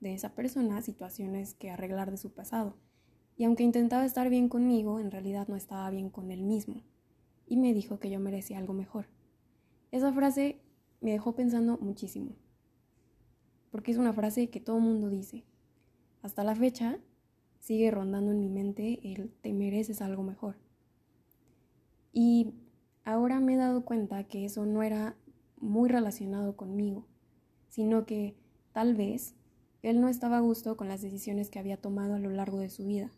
de 0.00 0.14
esa 0.14 0.34
persona 0.34 0.82
situaciones 0.82 1.54
que 1.54 1.70
arreglar 1.70 2.10
de 2.10 2.16
su 2.16 2.32
pasado. 2.32 2.76
Y 3.36 3.44
aunque 3.44 3.62
intentaba 3.62 4.04
estar 4.04 4.28
bien 4.28 4.48
conmigo, 4.48 5.00
en 5.00 5.10
realidad 5.10 5.48
no 5.48 5.56
estaba 5.56 5.88
bien 5.90 6.10
con 6.10 6.30
él 6.30 6.42
mismo. 6.42 6.82
Y 7.50 7.58
me 7.58 7.74
dijo 7.74 7.98
que 7.98 8.08
yo 8.08 8.18
merecía 8.18 8.56
algo 8.56 8.72
mejor. 8.72 9.08
Esa 9.90 10.10
frase 10.10 10.62
me 11.02 11.10
dejó 11.10 11.34
pensando 11.34 11.76
muchísimo 11.76 12.32
porque 13.70 13.92
es 13.92 13.98
una 13.98 14.12
frase 14.12 14.50
que 14.50 14.60
todo 14.60 14.80
mundo 14.80 15.08
dice. 15.08 15.44
Hasta 16.22 16.44
la 16.44 16.54
fecha 16.54 16.98
sigue 17.60 17.90
rondando 17.90 18.32
en 18.32 18.40
mi 18.40 18.48
mente 18.48 19.00
el 19.02 19.30
te 19.40 19.52
mereces 19.52 20.02
algo 20.02 20.22
mejor. 20.22 20.56
Y 22.12 22.52
ahora 23.04 23.40
me 23.40 23.54
he 23.54 23.56
dado 23.56 23.84
cuenta 23.84 24.24
que 24.24 24.44
eso 24.44 24.66
no 24.66 24.82
era 24.82 25.16
muy 25.58 25.88
relacionado 25.88 26.56
conmigo, 26.56 27.06
sino 27.68 28.06
que 28.06 28.34
tal 28.72 28.94
vez 28.94 29.34
él 29.82 30.00
no 30.00 30.08
estaba 30.08 30.38
a 30.38 30.40
gusto 30.40 30.76
con 30.76 30.88
las 30.88 31.00
decisiones 31.00 31.48
que 31.48 31.58
había 31.58 31.80
tomado 31.80 32.14
a 32.14 32.18
lo 32.18 32.30
largo 32.30 32.58
de 32.58 32.70
su 32.70 32.84
vida. 32.84 33.10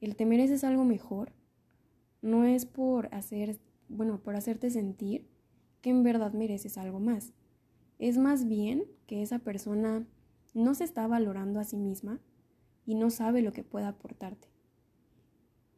El 0.00 0.14
te 0.16 0.26
mereces 0.26 0.62
algo 0.64 0.84
mejor 0.84 1.32
no 2.26 2.44
es 2.44 2.66
por 2.66 3.12
hacer, 3.14 3.58
bueno, 3.88 4.20
por 4.22 4.36
hacerte 4.36 4.70
sentir 4.70 5.26
que 5.80 5.90
en 5.90 6.02
verdad 6.02 6.32
mereces 6.32 6.76
algo 6.78 7.00
más, 7.00 7.32
es 7.98 8.18
más 8.18 8.46
bien 8.46 8.84
que 9.06 9.22
esa 9.22 9.38
persona 9.38 10.06
no 10.52 10.74
se 10.74 10.84
está 10.84 11.06
valorando 11.06 11.60
a 11.60 11.64
sí 11.64 11.76
misma 11.76 12.20
y 12.84 12.94
no 12.94 13.10
sabe 13.10 13.42
lo 13.42 13.52
que 13.52 13.64
puede 13.64 13.86
aportarte. 13.86 14.48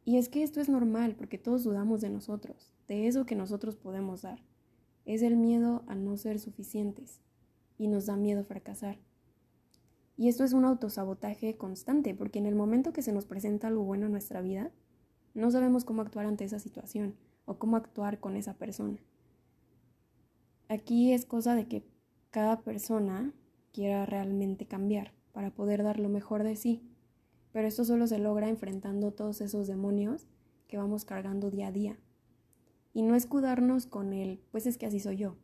Y 0.05 0.17
es 0.17 0.27
que 0.27 0.43
esto 0.43 0.59
es 0.59 0.69
normal 0.69 1.15
porque 1.15 1.37
todos 1.37 1.63
dudamos 1.63 2.01
de 2.01 2.09
nosotros, 2.09 2.73
de 2.87 3.07
eso 3.07 3.25
que 3.25 3.35
nosotros 3.35 3.75
podemos 3.75 4.23
dar. 4.23 4.41
Es 5.05 5.21
el 5.21 5.37
miedo 5.37 5.83
a 5.87 5.95
no 5.95 6.17
ser 6.17 6.39
suficientes 6.39 7.21
y 7.77 7.87
nos 7.87 8.07
da 8.07 8.15
miedo 8.15 8.43
fracasar. 8.43 8.97
Y 10.17 10.27
esto 10.27 10.43
es 10.43 10.53
un 10.53 10.65
autosabotaje 10.65 11.55
constante 11.57 12.13
porque 12.13 12.39
en 12.39 12.45
el 12.45 12.55
momento 12.55 12.91
que 12.91 13.01
se 13.01 13.13
nos 13.13 13.25
presenta 13.25 13.67
algo 13.67 13.83
bueno 13.83 14.07
en 14.07 14.11
nuestra 14.11 14.41
vida, 14.41 14.71
no 15.33 15.51
sabemos 15.51 15.85
cómo 15.85 16.01
actuar 16.01 16.25
ante 16.25 16.45
esa 16.45 16.59
situación 16.59 17.15
o 17.45 17.57
cómo 17.57 17.77
actuar 17.77 18.19
con 18.19 18.35
esa 18.35 18.53
persona. 18.53 18.99
Aquí 20.67 21.13
es 21.13 21.25
cosa 21.25 21.55
de 21.55 21.67
que 21.67 21.83
cada 22.29 22.61
persona 22.61 23.33
quiera 23.71 24.05
realmente 24.05 24.67
cambiar 24.67 25.13
para 25.31 25.51
poder 25.51 25.83
dar 25.83 25.99
lo 25.99 26.09
mejor 26.09 26.43
de 26.43 26.55
sí. 26.55 26.83
Pero 27.51 27.67
esto 27.67 27.83
solo 27.85 28.05
se 28.07 28.19
logra 28.19 28.49
enfrentando 28.49 29.11
todos 29.11 29.41
esos 29.41 29.67
demonios 29.67 30.27
que 30.67 30.77
vamos 30.77 31.05
cargando 31.05 31.49
día 31.49 31.67
a 31.67 31.71
día. 31.71 31.97
Y 32.93 33.01
no 33.01 33.15
escudarnos 33.15 33.87
con 33.87 34.13
el, 34.13 34.41
pues 34.51 34.65
es 34.65 34.77
que 34.77 34.85
así 34.85 34.99
soy 34.99 35.17
yo. 35.17 35.35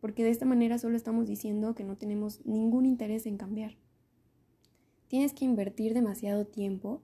Porque 0.00 0.24
de 0.24 0.30
esta 0.30 0.46
manera 0.46 0.78
solo 0.78 0.96
estamos 0.96 1.26
diciendo 1.26 1.74
que 1.74 1.84
no 1.84 1.96
tenemos 1.96 2.44
ningún 2.46 2.86
interés 2.86 3.26
en 3.26 3.36
cambiar. 3.36 3.76
Tienes 5.08 5.34
que 5.34 5.44
invertir 5.44 5.92
demasiado 5.92 6.46
tiempo 6.46 7.02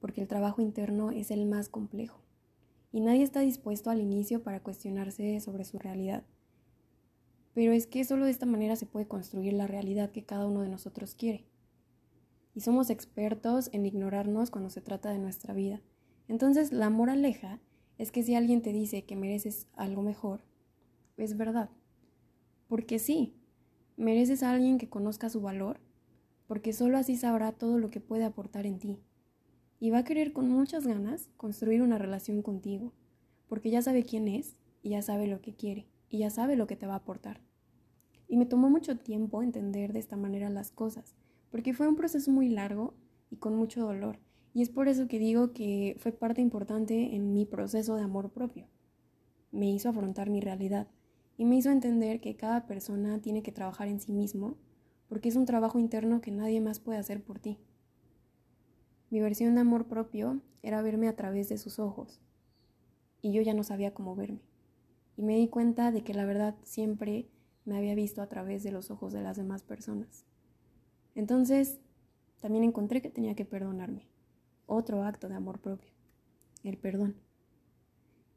porque 0.00 0.20
el 0.20 0.28
trabajo 0.28 0.62
interno 0.62 1.10
es 1.10 1.30
el 1.30 1.46
más 1.46 1.68
complejo. 1.68 2.20
Y 2.92 3.00
nadie 3.00 3.22
está 3.22 3.40
dispuesto 3.40 3.90
al 3.90 4.00
inicio 4.00 4.42
para 4.42 4.62
cuestionarse 4.62 5.38
sobre 5.40 5.64
su 5.64 5.78
realidad. 5.78 6.24
Pero 7.54 7.72
es 7.72 7.86
que 7.86 8.04
solo 8.04 8.24
de 8.24 8.30
esta 8.30 8.46
manera 8.46 8.76
se 8.76 8.86
puede 8.86 9.06
construir 9.06 9.52
la 9.52 9.66
realidad 9.66 10.10
que 10.10 10.24
cada 10.24 10.46
uno 10.46 10.62
de 10.62 10.68
nosotros 10.68 11.14
quiere. 11.14 11.44
Y 12.54 12.60
somos 12.60 12.90
expertos 12.90 13.70
en 13.72 13.86
ignorarnos 13.86 14.50
cuando 14.50 14.70
se 14.70 14.80
trata 14.80 15.12
de 15.12 15.18
nuestra 15.18 15.54
vida. 15.54 15.80
Entonces 16.26 16.72
la 16.72 16.90
moraleja 16.90 17.60
es 17.98 18.10
que 18.10 18.22
si 18.22 18.34
alguien 18.34 18.62
te 18.62 18.72
dice 18.72 19.04
que 19.04 19.14
mereces 19.14 19.68
algo 19.74 20.02
mejor, 20.02 20.42
es 21.16 21.36
verdad. 21.36 21.70
Porque 22.66 22.98
sí, 22.98 23.34
mereces 23.96 24.42
a 24.42 24.52
alguien 24.52 24.78
que 24.78 24.88
conozca 24.88 25.28
su 25.28 25.40
valor, 25.40 25.80
porque 26.46 26.72
solo 26.72 26.98
así 26.98 27.16
sabrá 27.16 27.52
todo 27.52 27.78
lo 27.78 27.90
que 27.90 28.00
puede 28.00 28.24
aportar 28.24 28.66
en 28.66 28.78
ti. 28.78 28.98
Y 29.80 29.90
va 29.90 29.98
a 29.98 30.04
querer 30.04 30.34
con 30.34 30.48
muchas 30.48 30.86
ganas 30.86 31.30
construir 31.38 31.80
una 31.80 31.96
relación 31.96 32.42
contigo, 32.42 32.92
porque 33.48 33.70
ya 33.70 33.80
sabe 33.80 34.04
quién 34.04 34.28
es 34.28 34.56
y 34.82 34.90
ya 34.90 35.00
sabe 35.00 35.26
lo 35.26 35.40
que 35.40 35.54
quiere 35.54 35.86
y 36.10 36.18
ya 36.18 36.28
sabe 36.28 36.54
lo 36.54 36.66
que 36.66 36.76
te 36.76 36.86
va 36.86 36.92
a 36.92 36.98
aportar. 36.98 37.40
Y 38.28 38.36
me 38.36 38.44
tomó 38.44 38.68
mucho 38.68 38.98
tiempo 38.98 39.42
entender 39.42 39.94
de 39.94 40.00
esta 40.00 40.16
manera 40.16 40.50
las 40.50 40.70
cosas, 40.70 41.14
porque 41.50 41.72
fue 41.72 41.88
un 41.88 41.96
proceso 41.96 42.30
muy 42.30 42.50
largo 42.50 42.94
y 43.30 43.36
con 43.36 43.56
mucho 43.56 43.80
dolor. 43.80 44.18
Y 44.52 44.62
es 44.62 44.68
por 44.68 44.86
eso 44.86 45.08
que 45.08 45.18
digo 45.18 45.52
que 45.52 45.96
fue 45.98 46.12
parte 46.12 46.42
importante 46.42 47.14
en 47.14 47.32
mi 47.32 47.46
proceso 47.46 47.96
de 47.96 48.02
amor 48.02 48.30
propio. 48.30 48.66
Me 49.50 49.70
hizo 49.70 49.88
afrontar 49.88 50.28
mi 50.28 50.40
realidad 50.40 50.88
y 51.38 51.46
me 51.46 51.56
hizo 51.56 51.70
entender 51.70 52.20
que 52.20 52.36
cada 52.36 52.66
persona 52.66 53.20
tiene 53.22 53.42
que 53.42 53.50
trabajar 53.50 53.88
en 53.88 54.00
sí 54.00 54.12
mismo, 54.12 54.58
porque 55.08 55.30
es 55.30 55.36
un 55.36 55.46
trabajo 55.46 55.78
interno 55.78 56.20
que 56.20 56.30
nadie 56.30 56.60
más 56.60 56.80
puede 56.80 56.98
hacer 56.98 57.22
por 57.22 57.38
ti. 57.38 57.58
Mi 59.10 59.20
versión 59.20 59.56
de 59.56 59.62
amor 59.62 59.88
propio 59.88 60.40
era 60.62 60.82
verme 60.82 61.08
a 61.08 61.16
través 61.16 61.48
de 61.48 61.58
sus 61.58 61.80
ojos, 61.80 62.20
y 63.20 63.32
yo 63.32 63.42
ya 63.42 63.54
no 63.54 63.64
sabía 63.64 63.92
cómo 63.92 64.14
verme. 64.14 64.40
Y 65.16 65.22
me 65.22 65.36
di 65.36 65.48
cuenta 65.48 65.90
de 65.90 66.04
que 66.04 66.14
la 66.14 66.24
verdad 66.24 66.54
siempre 66.62 67.28
me 67.64 67.76
había 67.76 67.96
visto 67.96 68.22
a 68.22 68.28
través 68.28 68.62
de 68.62 68.70
los 68.70 68.92
ojos 68.92 69.12
de 69.12 69.20
las 69.20 69.36
demás 69.36 69.64
personas. 69.64 70.24
Entonces, 71.16 71.80
también 72.38 72.62
encontré 72.62 73.02
que 73.02 73.10
tenía 73.10 73.34
que 73.34 73.44
perdonarme. 73.44 74.06
Otro 74.66 75.02
acto 75.02 75.28
de 75.28 75.34
amor 75.34 75.58
propio, 75.58 75.90
el 76.62 76.78
perdón. 76.78 77.16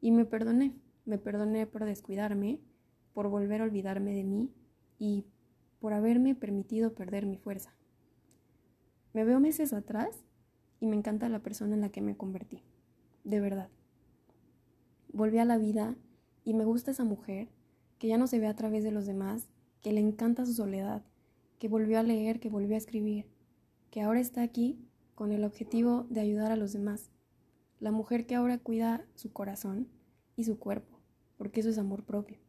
Y 0.01 0.11
me 0.11 0.25
perdoné, 0.25 0.73
me 1.05 1.19
perdoné 1.19 1.67
por 1.67 1.85
descuidarme, 1.85 2.59
por 3.13 3.29
volver 3.29 3.61
a 3.61 3.65
olvidarme 3.65 4.15
de 4.15 4.23
mí 4.23 4.51
y 4.97 5.27
por 5.79 5.93
haberme 5.93 6.33
permitido 6.33 6.95
perder 6.95 7.27
mi 7.27 7.37
fuerza. 7.37 7.75
Me 9.13 9.23
veo 9.23 9.39
meses 9.39 9.71
atrás 9.71 10.25
y 10.83 10.85
me 10.85 10.97
encanta 10.97 11.29
la 11.29 11.39
persona 11.39 11.75
en 11.75 11.79
la 11.79 11.87
que 11.87 12.01
me 12.01 12.17
convertí, 12.17 12.61
de 13.23 13.39
verdad. 13.39 13.69
Volví 15.13 15.37
a 15.37 15.45
la 15.45 15.57
vida 15.57 15.95
y 16.43 16.53
me 16.53 16.65
gusta 16.65 16.91
esa 16.91 17.05
mujer 17.05 17.47
que 17.99 18.09
ya 18.09 18.17
no 18.17 18.27
se 18.27 18.37
ve 18.37 18.47
a 18.47 18.55
través 18.57 18.83
de 18.83 18.91
los 18.91 19.05
demás, 19.05 19.47
que 19.79 19.93
le 19.93 20.01
encanta 20.01 20.45
su 20.45 20.51
soledad, 20.51 21.01
que 21.57 21.69
volvió 21.69 21.99
a 21.99 22.03
leer, 22.03 22.41
que 22.41 22.49
volvió 22.49 22.75
a 22.75 22.79
escribir, 22.79 23.27
que 23.91 24.01
ahora 24.01 24.19
está 24.19 24.41
aquí 24.41 24.77
con 25.15 25.31
el 25.31 25.45
objetivo 25.45 26.05
de 26.09 26.19
ayudar 26.19 26.51
a 26.51 26.57
los 26.57 26.73
demás. 26.73 27.11
La 27.79 27.91
mujer 27.91 28.25
que 28.25 28.35
ahora 28.35 28.57
cuida 28.57 29.05
su 29.15 29.31
corazón 29.31 29.87
y 30.35 30.43
su 30.43 30.59
cuerpo, 30.59 30.99
porque 31.37 31.61
eso 31.61 31.69
es 31.69 31.77
amor 31.77 32.03
propio. 32.03 32.39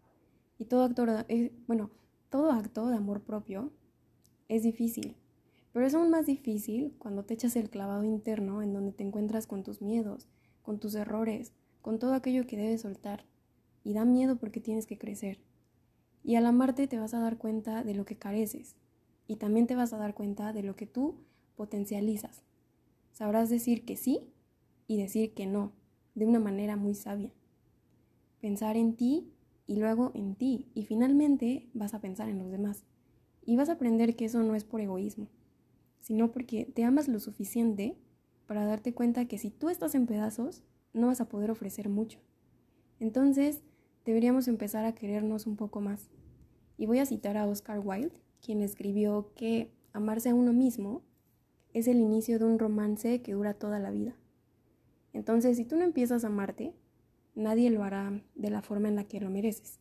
Y 0.59 0.65
todo 0.65 0.91
eh, 1.29 1.53
bueno, 1.69 1.93
todo 2.31 2.51
acto 2.51 2.89
de 2.89 2.97
amor 2.97 3.21
propio 3.21 3.71
es 4.49 4.65
difícil, 4.65 5.15
pero 5.75 5.87
es 5.89 5.95
aún 5.97 6.09
más 6.09 6.25
difícil 6.27 6.95
cuando 7.01 7.25
te 7.25 7.35
echas 7.35 7.57
el 7.57 7.69
clavado 7.69 8.05
interno 8.05 8.63
en 8.63 8.73
donde 8.73 8.93
te 8.93 9.03
encuentras 9.03 9.49
con 9.49 9.65
tus 9.65 9.83
miedos, 9.83 10.29
con 10.63 10.79
tus 10.79 10.95
errores, 10.95 11.53
con 11.83 11.99
todo 11.99 12.15
aquello 12.15 12.47
que 12.47 12.57
debes 12.57 12.83
soltar. 12.83 13.27
Y 13.83 13.93
da 13.93 14.05
miedo 14.05 14.37
porque 14.37 14.61
tienes 14.61 14.87
que 14.87 14.99
crecer. 14.99 15.41
Y 16.23 16.37
al 16.37 16.47
amarte 16.47 16.87
te 16.87 17.01
vas 17.01 17.13
a 17.13 17.19
dar 17.19 17.39
cuenta 17.39 17.83
de 17.83 17.95
lo 17.95 18.05
que 18.05 18.17
careces. 18.17 18.77
Y 19.27 19.35
también 19.35 19.67
te 19.67 19.75
vas 19.75 19.93
a 19.93 19.99
dar 19.99 20.15
cuenta 20.15 20.53
de 20.53 20.63
lo 20.63 20.77
que 20.77 20.87
tú 20.87 21.17
potencializas. 21.57 22.45
Sabrás 23.11 23.51
decir 23.51 23.85
que 23.85 23.97
sí 23.97 24.33
y 24.87 24.97
decir 24.97 25.35
que 25.35 25.47
no, 25.47 25.73
de 26.15 26.25
una 26.25 26.39
manera 26.39 26.77
muy 26.77 26.95
sabia. 26.95 27.33
Pensar 28.41 28.77
en 28.77 28.95
ti 28.95 29.33
y 29.67 29.75
luego 29.75 30.13
en 30.15 30.37
ti. 30.37 30.71
Y 30.73 30.85
finalmente 30.85 31.69
vas 31.75 31.95
a 31.95 32.01
pensar 32.01 32.29
en 32.29 32.39
los 32.39 32.53
demás. 32.53 32.85
Y 33.45 33.57
vas 33.57 33.71
a 33.71 33.73
aprender 33.73 34.15
que 34.15 34.27
eso 34.27 34.41
no 34.45 34.55
es 34.55 34.63
por 34.63 34.81
egoísmo, 34.81 35.27
sino 36.05 36.31
porque 36.31 36.67
te 36.67 36.85
amas 36.85 37.09
lo 37.09 37.19
suficiente 37.19 37.97
para 38.47 38.67
darte 38.67 38.93
cuenta 38.93 39.25
que 39.25 39.39
si 39.39 39.49
tú 39.49 39.71
estás 39.71 39.95
en 39.95 40.07
pedazos, 40.07 40.63
no 40.93 41.07
vas 41.07 41.23
a 41.23 41.31
poder 41.31 41.51
ofrecer 41.51 41.89
mucho. 41.89 42.19
Entonces, 43.01 43.63
deberíamos 44.05 44.47
empezar 44.47 44.85
a 44.85 44.95
querernos 44.95 45.47
un 45.47 45.57
poco 45.57 45.81
más. 45.81 46.11
Y 46.77 46.85
voy 46.85 46.99
a 46.99 47.07
citar 47.07 47.39
a 47.39 47.47
Oscar 47.47 47.81
Wilde, 47.83 48.21
quien 48.43 48.61
escribió 48.61 49.33
que 49.35 49.73
amarse 49.95 50.29
a 50.29 50.35
uno 50.35 50.53
mismo 50.53 51.01
es 51.73 51.89
el 51.89 51.97
inicio 51.97 52.39
de 52.39 52.45
un 52.45 52.59
romance 52.59 53.23
que 53.23 53.33
dura 53.33 53.55
toda 53.55 53.79
la 53.79 53.91
vida. 53.91 54.15
Entonces, 55.15 55.57
si 55.57 55.65
tú 55.65 55.77
no 55.77 55.85
empiezas 55.85 56.23
a 56.25 56.27
amarte, 56.27 56.75
nadie 57.35 57.71
lo 57.71 57.83
hará 57.83 58.23
de 58.35 58.51
la 58.51 58.61
forma 58.61 58.89
en 58.89 58.97
la 58.97 59.05
que 59.05 59.21
lo 59.21 59.31
mereces. 59.31 59.81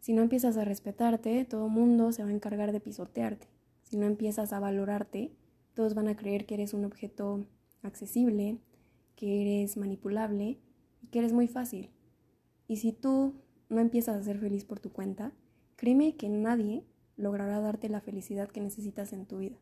Si 0.00 0.12
no 0.12 0.20
empiezas 0.20 0.58
a 0.58 0.66
respetarte, 0.66 1.46
todo 1.46 1.70
mundo 1.70 2.12
se 2.12 2.22
va 2.22 2.28
a 2.28 2.34
encargar 2.34 2.72
de 2.72 2.80
pisotearte. 2.80 3.48
Si 3.92 3.98
no 3.98 4.06
empiezas 4.06 4.54
a 4.54 4.58
valorarte, 4.58 5.36
todos 5.74 5.92
van 5.92 6.08
a 6.08 6.16
creer 6.16 6.46
que 6.46 6.54
eres 6.54 6.72
un 6.72 6.86
objeto 6.86 7.44
accesible, 7.82 8.56
que 9.16 9.42
eres 9.42 9.76
manipulable 9.76 10.58
y 11.02 11.08
que 11.08 11.18
eres 11.18 11.34
muy 11.34 11.46
fácil. 11.46 11.90
Y 12.66 12.78
si 12.78 12.92
tú 12.92 13.34
no 13.68 13.80
empiezas 13.82 14.16
a 14.16 14.22
ser 14.22 14.38
feliz 14.38 14.64
por 14.64 14.80
tu 14.80 14.92
cuenta, 14.92 15.34
créeme 15.76 16.16
que 16.16 16.30
nadie 16.30 16.86
logrará 17.18 17.60
darte 17.60 17.90
la 17.90 18.00
felicidad 18.00 18.48
que 18.48 18.62
necesitas 18.62 19.12
en 19.12 19.26
tu 19.26 19.40
vida. 19.40 19.58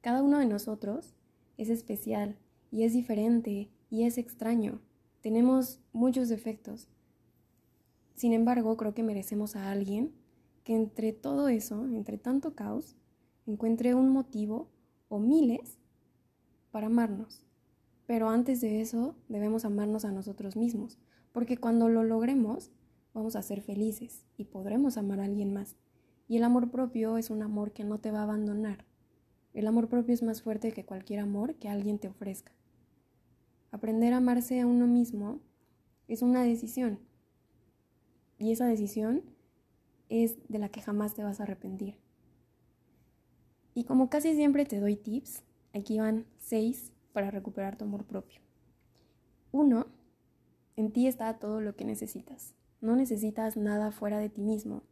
Cada 0.00 0.20
uno 0.20 0.40
de 0.40 0.46
nosotros 0.46 1.14
es 1.56 1.68
especial 1.68 2.36
y 2.72 2.82
es 2.82 2.94
diferente 2.94 3.70
y 3.90 4.06
es 4.06 4.18
extraño. 4.18 4.80
Tenemos 5.20 5.78
muchos 5.92 6.28
defectos. 6.28 6.88
Sin 8.16 8.32
embargo, 8.32 8.76
creo 8.76 8.92
que 8.92 9.04
merecemos 9.04 9.54
a 9.54 9.70
alguien 9.70 10.10
que 10.68 10.74
entre 10.74 11.14
todo 11.14 11.48
eso, 11.48 11.86
entre 11.86 12.18
tanto 12.18 12.54
caos, 12.54 12.94
encuentre 13.46 13.94
un 13.94 14.10
motivo 14.10 14.68
o 15.08 15.18
miles 15.18 15.78
para 16.70 16.88
amarnos. 16.88 17.46
Pero 18.06 18.28
antes 18.28 18.60
de 18.60 18.82
eso 18.82 19.14
debemos 19.30 19.64
amarnos 19.64 20.04
a 20.04 20.12
nosotros 20.12 20.56
mismos, 20.56 20.98
porque 21.32 21.56
cuando 21.56 21.88
lo 21.88 22.04
logremos 22.04 22.70
vamos 23.14 23.34
a 23.34 23.40
ser 23.40 23.62
felices 23.62 24.26
y 24.36 24.44
podremos 24.44 24.98
amar 24.98 25.20
a 25.20 25.24
alguien 25.24 25.54
más. 25.54 25.74
Y 26.28 26.36
el 26.36 26.44
amor 26.44 26.70
propio 26.70 27.16
es 27.16 27.30
un 27.30 27.42
amor 27.42 27.72
que 27.72 27.84
no 27.84 27.98
te 27.98 28.10
va 28.10 28.18
a 28.18 28.24
abandonar. 28.24 28.84
El 29.54 29.68
amor 29.68 29.88
propio 29.88 30.12
es 30.12 30.22
más 30.22 30.42
fuerte 30.42 30.72
que 30.72 30.84
cualquier 30.84 31.20
amor 31.20 31.54
que 31.54 31.70
alguien 31.70 31.98
te 31.98 32.08
ofrezca. 32.08 32.52
Aprender 33.70 34.12
a 34.12 34.18
amarse 34.18 34.60
a 34.60 34.66
uno 34.66 34.86
mismo 34.86 35.40
es 36.08 36.20
una 36.20 36.42
decisión. 36.42 36.98
Y 38.38 38.52
esa 38.52 38.66
decisión 38.66 39.22
es 40.08 40.36
de 40.48 40.58
la 40.58 40.68
que 40.68 40.80
jamás 40.80 41.14
te 41.14 41.22
vas 41.22 41.40
a 41.40 41.44
arrepentir. 41.44 41.96
Y 43.74 43.84
como 43.84 44.10
casi 44.10 44.34
siempre 44.34 44.64
te 44.64 44.80
doy 44.80 44.96
tips, 44.96 45.42
aquí 45.72 45.98
van 45.98 46.26
seis 46.38 46.92
para 47.12 47.30
recuperar 47.30 47.76
tu 47.76 47.84
amor 47.84 48.04
propio. 48.04 48.40
Uno, 49.52 49.86
en 50.76 50.92
ti 50.92 51.06
está 51.06 51.38
todo 51.38 51.60
lo 51.60 51.76
que 51.76 51.84
necesitas. 51.84 52.54
No 52.80 52.96
necesitas 52.96 53.56
nada 53.56 53.90
fuera 53.90 54.18
de 54.18 54.28
ti 54.28 54.42
mismo, 54.42 54.82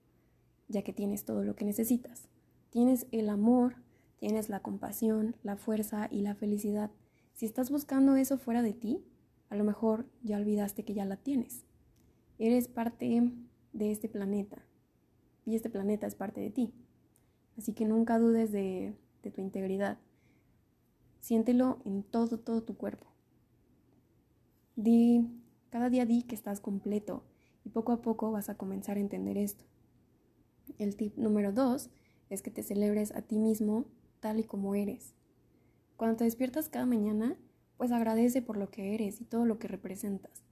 ya 0.69 0.83
que 0.83 0.93
tienes 0.93 1.25
todo 1.25 1.45
lo 1.45 1.57
que 1.57 1.65
necesitas. 1.65 2.29
Tienes 2.71 3.07
el 3.13 3.29
amor, 3.29 3.77
tienes 4.19 4.49
la 4.49 4.61
compasión, 4.61 5.37
la 5.43 5.57
fuerza 5.57 6.09
y 6.11 6.23
la 6.23 6.35
felicidad. 6.35 6.91
Si 7.35 7.47
estás 7.47 7.71
buscando 7.71 8.17
eso 8.17 8.39
fuera 8.39 8.63
de 8.63 8.73
ti, 8.73 9.05
a 9.49 9.57
lo 9.57 9.65
mejor 9.65 10.07
ya 10.23 10.37
olvidaste 10.37 10.85
que 10.85 10.95
ya 10.95 11.05
la 11.05 11.17
tienes. 11.17 11.65
Eres 12.39 12.69
parte 12.69 13.33
de 13.73 13.91
este 13.93 14.09
planeta 14.09 14.66
y 15.47 15.55
este 15.55 15.71
planeta 15.71 16.07
es 16.07 16.15
parte 16.15 16.41
de 16.41 16.51
ti. 16.51 16.75
Así 17.57 17.73
que 17.73 17.87
nunca 17.87 18.19
dudes 18.19 18.53
de, 18.53 18.95
tu 19.35 19.41
integridad. 19.41 19.99
Siéntelo 21.21 21.81
en 21.85 22.03
todo, 22.03 22.39
todo 22.39 22.63
tu 22.63 22.77
cuerpo. 22.77 23.07
Di, 24.77 25.27
cada 25.71 25.89
día 25.89 26.05
di 26.05 26.23
que 26.23 26.35
estás 26.35 26.61
completo 26.61 27.25
y 27.65 27.71
poco 27.71 27.93
a 27.93 28.03
poco 28.03 28.31
vas 28.31 28.49
a 28.49 28.57
comenzar 28.57 28.99
a 28.99 29.01
entender 29.01 29.39
esto. 29.39 29.65
El 30.79 30.97
tip 30.97 31.17
número 31.17 31.53
dos 31.53 31.91
es 32.29 32.43
que 32.43 32.51
te 32.51 32.63
celebres 32.63 33.13
a 33.13 33.23
ti 33.23 33.39
mismo 33.39 33.87
tal 34.21 34.39
y 34.39 34.45
como 34.45 34.75
eres. 34.75 35.15
Cuando 35.97 36.17
te 36.17 36.25
despiertas 36.25 36.69
cada 36.69 36.87
mañana, 36.87 37.37
pues 37.77 37.91
agradece 37.91 38.43
por 38.43 38.57
lo 38.57 38.71
que 38.71 38.95
eres 38.95 39.21
y 39.21 39.25
todo 39.25 39.45
lo 39.45 39.59
que 39.59 39.69
representas. 39.69 40.45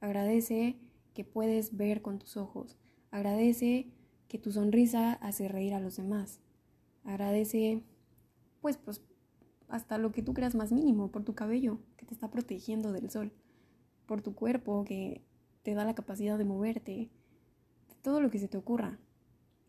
Agradece 0.00 0.76
que 1.14 1.24
puedes 1.24 1.76
ver 1.76 2.02
con 2.02 2.18
tus 2.18 2.36
ojos. 2.36 2.76
Agradece 3.10 3.90
que 4.28 4.38
tu 4.38 4.52
sonrisa 4.52 5.14
hace 5.14 5.48
reír 5.48 5.74
a 5.74 5.80
los 5.80 5.96
demás. 5.96 6.40
Agradece, 7.04 7.82
pues, 8.60 8.76
pues 8.76 9.00
hasta 9.68 9.98
lo 9.98 10.12
que 10.12 10.22
tú 10.22 10.34
creas 10.34 10.54
más 10.54 10.72
mínimo, 10.72 11.10
por 11.10 11.24
tu 11.24 11.34
cabello 11.34 11.78
que 11.96 12.06
te 12.06 12.14
está 12.14 12.30
protegiendo 12.30 12.92
del 12.92 13.10
sol, 13.10 13.32
por 14.06 14.22
tu 14.22 14.34
cuerpo 14.34 14.84
que 14.84 15.22
te 15.62 15.74
da 15.74 15.84
la 15.84 15.94
capacidad 15.94 16.38
de 16.38 16.44
moverte, 16.44 17.10
de 17.88 17.94
todo 18.02 18.20
lo 18.20 18.30
que 18.30 18.38
se 18.38 18.48
te 18.48 18.56
ocurra. 18.56 18.98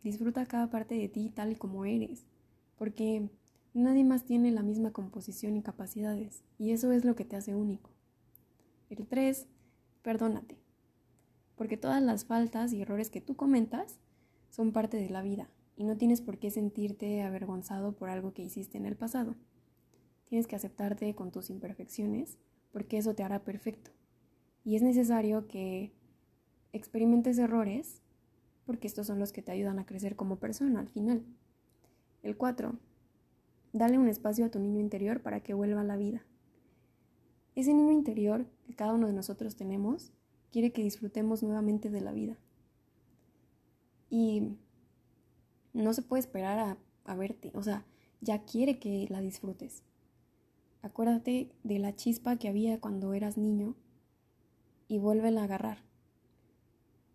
Disfruta 0.03 0.45
cada 0.45 0.69
parte 0.69 0.95
de 0.95 1.09
ti 1.09 1.29
tal 1.29 1.57
como 1.57 1.85
eres, 1.85 2.25
porque 2.77 3.29
nadie 3.73 4.05
más 4.05 4.23
tiene 4.23 4.51
la 4.51 4.63
misma 4.63 4.91
composición 4.91 5.57
y 5.57 5.61
capacidades, 5.61 6.43
y 6.57 6.71
eso 6.71 6.91
es 6.91 7.03
lo 7.03 7.15
que 7.15 7.25
te 7.25 7.35
hace 7.35 7.55
único. 7.55 7.89
El 8.89 9.05
3. 9.05 9.47
Perdónate, 10.01 10.57
porque 11.57 11.75
todas 11.75 12.01
las 12.01 12.23
faltas 12.23 12.71
y 12.71 12.81
errores 12.81 13.09
que 13.09 13.19
tú 13.19 13.35
comentas 13.35 13.99
son 14.49 14.71
parte 14.71 14.97
de 14.97 15.09
la 15.09 15.21
vida 15.21 15.49
y 15.75 15.83
no 15.83 15.97
tienes 15.97 16.21
por 16.21 16.38
qué 16.38 16.51
sentirte 16.51 17.21
avergonzado 17.23 17.93
por 17.93 18.09
algo 18.09 18.33
que 18.33 18.43
hiciste 18.43 18.77
en 18.77 18.85
el 18.85 18.95
pasado. 18.95 19.35
Tienes 20.25 20.45
que 20.45 20.55
aceptarte 20.55 21.15
con 21.15 21.31
tus 21.31 21.49
imperfecciones 21.49 22.38
porque 22.71 22.97
eso 22.97 23.15
te 23.15 23.23
hará 23.23 23.43
perfecto. 23.43 23.91
Y 24.63 24.75
es 24.75 24.81
necesario 24.81 25.47
que 25.47 25.91
experimentes 26.73 27.38
errores 27.38 28.01
porque 28.65 28.88
estos 28.88 29.07
son 29.07 29.19
los 29.19 29.31
que 29.31 29.41
te 29.41 29.51
ayudan 29.51 29.79
a 29.79 29.85
crecer 29.85 30.15
como 30.15 30.35
persona 30.35 30.79
al 30.79 30.89
final. 30.89 31.23
El 32.21 32.38
4. 32.38 32.75
Dale 33.73 33.97
un 33.97 34.07
espacio 34.07 34.45
a 34.45 34.49
tu 34.49 34.59
niño 34.59 34.79
interior 34.79 35.21
para 35.21 35.41
que 35.41 35.53
vuelva 35.53 35.81
a 35.81 35.85
la 35.85 35.95
vida. 35.95 36.23
Ese 37.55 37.73
niño 37.73 37.91
interior 37.91 38.45
que 38.67 38.75
cada 38.75 38.93
uno 38.93 39.07
de 39.07 39.13
nosotros 39.13 39.55
tenemos 39.55 40.12
quiere 40.51 40.71
que 40.71 40.83
disfrutemos 40.83 41.41
nuevamente 41.41 41.89
de 41.89 42.01
la 42.01 42.12
vida. 42.12 42.38
Y 44.09 44.57
no 45.73 45.93
se 45.93 46.01
puede 46.01 46.21
esperar 46.21 46.77
a, 47.05 47.15
verte, 47.15 47.51
o 47.53 47.63
sea, 47.63 47.85
ya 48.21 48.43
quiere 48.43 48.79
que 48.79 49.07
la 49.09 49.21
disfrutes. 49.21 49.83
Acuérdate 50.81 51.51
de 51.63 51.79
la 51.79 51.95
chispa 51.95 52.37
que 52.37 52.47
había 52.47 52.79
cuando 52.79 53.13
eras 53.13 53.37
niño 53.37 53.75
y 54.87 54.97
vuélvela 54.97 55.41
a 55.41 55.43
agarrar. 55.45 55.83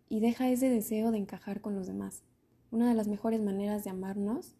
Y 0.07 0.19
deja 0.19 0.49
ese 0.49 0.69
deseo 0.69 1.11
de 1.11 1.17
encajar 1.17 1.61
con 1.61 1.75
los 1.75 1.87
demás. 1.87 2.23
Una 2.71 2.87
de 2.89 2.95
las 2.95 3.07
mejores 3.07 3.41
maneras 3.41 3.83
de 3.83 3.89
amarnos 3.89 4.55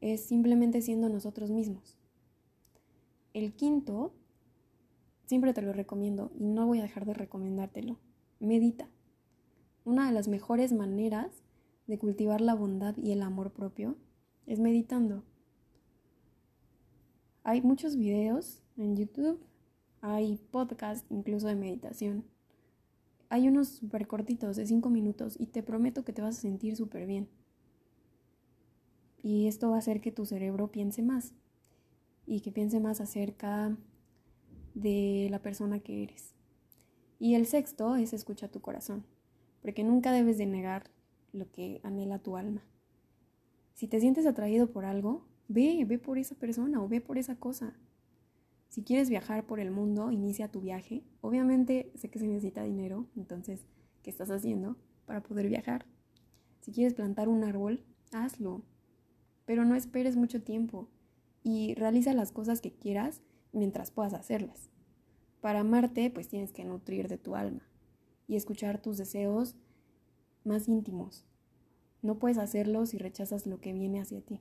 es 0.00 0.24
simplemente 0.24 0.82
siendo 0.82 1.08
nosotros 1.08 1.50
mismos. 1.50 1.96
El 3.32 3.54
quinto, 3.54 4.12
siempre 5.26 5.52
te 5.54 5.62
lo 5.62 5.72
recomiendo 5.72 6.30
y 6.38 6.46
no 6.46 6.66
voy 6.66 6.80
a 6.80 6.82
dejar 6.82 7.04
de 7.06 7.14
recomendártelo. 7.14 7.98
Medita. 8.40 8.88
Una 9.84 10.06
de 10.06 10.12
las 10.12 10.28
mejores 10.28 10.72
maneras 10.72 11.42
de 11.88 11.98
cultivar 11.98 12.40
la 12.40 12.54
bondad 12.54 12.96
y 12.96 13.10
el 13.10 13.22
amor 13.22 13.50
propio 13.50 13.96
es 14.46 14.60
meditando. 14.60 15.24
Hay 17.42 17.62
muchos 17.62 17.96
videos 17.96 18.62
en 18.76 18.94
YouTube, 18.94 19.40
hay 20.02 20.38
podcasts 20.50 21.06
incluso 21.10 21.48
de 21.48 21.56
meditación. 21.56 22.24
Hay 23.30 23.48
unos 23.48 23.68
súper 23.68 24.06
cortitos 24.06 24.56
de 24.56 24.66
5 24.66 24.88
minutos 24.90 25.34
y 25.38 25.46
te 25.46 25.62
prometo 25.62 26.04
que 26.04 26.12
te 26.12 26.22
vas 26.22 26.38
a 26.38 26.40
sentir 26.42 26.76
súper 26.76 27.06
bien. 27.06 27.28
Y 29.22 29.48
esto 29.48 29.70
va 29.70 29.76
a 29.76 29.80
hacer 29.80 30.00
que 30.00 30.12
tu 30.12 30.26
cerebro 30.26 30.70
piense 30.70 31.02
más 31.02 31.34
y 32.26 32.40
que 32.40 32.52
piense 32.52 32.80
más 32.80 33.00
acerca 33.00 33.76
de 34.74 35.28
la 35.30 35.40
persona 35.40 35.80
que 35.80 36.02
eres. 36.02 36.34
Y 37.18 37.34
el 37.34 37.46
sexto 37.46 37.96
es 37.96 38.12
escucha 38.12 38.48
tu 38.48 38.60
corazón, 38.60 39.04
porque 39.62 39.84
nunca 39.84 40.12
debes 40.12 40.36
de 40.38 40.46
negar 40.46 40.90
lo 41.32 41.50
que 41.50 41.80
anhela 41.84 42.18
tu 42.18 42.36
alma. 42.36 42.62
Si 43.74 43.88
te 43.88 44.00
sientes 44.00 44.26
atraído 44.26 44.70
por 44.70 44.84
algo, 44.84 45.24
Ve, 45.50 45.82
ve 45.86 45.98
por 45.98 46.18
esa 46.18 46.34
persona 46.34 46.82
o 46.82 46.88
ve 46.88 47.00
por 47.00 47.16
esa 47.16 47.36
cosa. 47.36 47.72
Si 48.68 48.82
quieres 48.82 49.08
viajar 49.08 49.46
por 49.46 49.60
el 49.60 49.70
mundo, 49.70 50.10
inicia 50.10 50.50
tu 50.50 50.60
viaje. 50.60 51.02
Obviamente 51.22 51.90
sé 51.94 52.10
que 52.10 52.18
se 52.18 52.26
necesita 52.26 52.62
dinero, 52.62 53.06
entonces, 53.16 53.66
¿qué 54.02 54.10
estás 54.10 54.30
haciendo 54.30 54.76
para 55.06 55.22
poder 55.22 55.48
viajar? 55.48 55.86
Si 56.60 56.70
quieres 56.70 56.92
plantar 56.92 57.28
un 57.28 57.44
árbol, 57.44 57.82
hazlo. 58.12 58.62
Pero 59.46 59.64
no 59.64 59.74
esperes 59.74 60.16
mucho 60.16 60.42
tiempo 60.42 60.90
y 61.42 61.74
realiza 61.76 62.12
las 62.12 62.30
cosas 62.30 62.60
que 62.60 62.72
quieras 62.72 63.22
mientras 63.52 63.90
puedas 63.90 64.12
hacerlas. 64.12 64.68
Para 65.40 65.60
amarte, 65.60 66.10
pues 66.10 66.28
tienes 66.28 66.52
que 66.52 66.66
nutrir 66.66 67.08
de 67.08 67.16
tu 67.16 67.36
alma 67.36 67.66
y 68.26 68.36
escuchar 68.36 68.82
tus 68.82 68.98
deseos 68.98 69.56
más 70.48 70.66
íntimos. 70.66 71.24
No 72.02 72.18
puedes 72.18 72.38
hacerlo 72.38 72.86
si 72.86 72.98
rechazas 72.98 73.46
lo 73.46 73.60
que 73.60 73.72
viene 73.72 74.00
hacia 74.00 74.20
ti. 74.20 74.40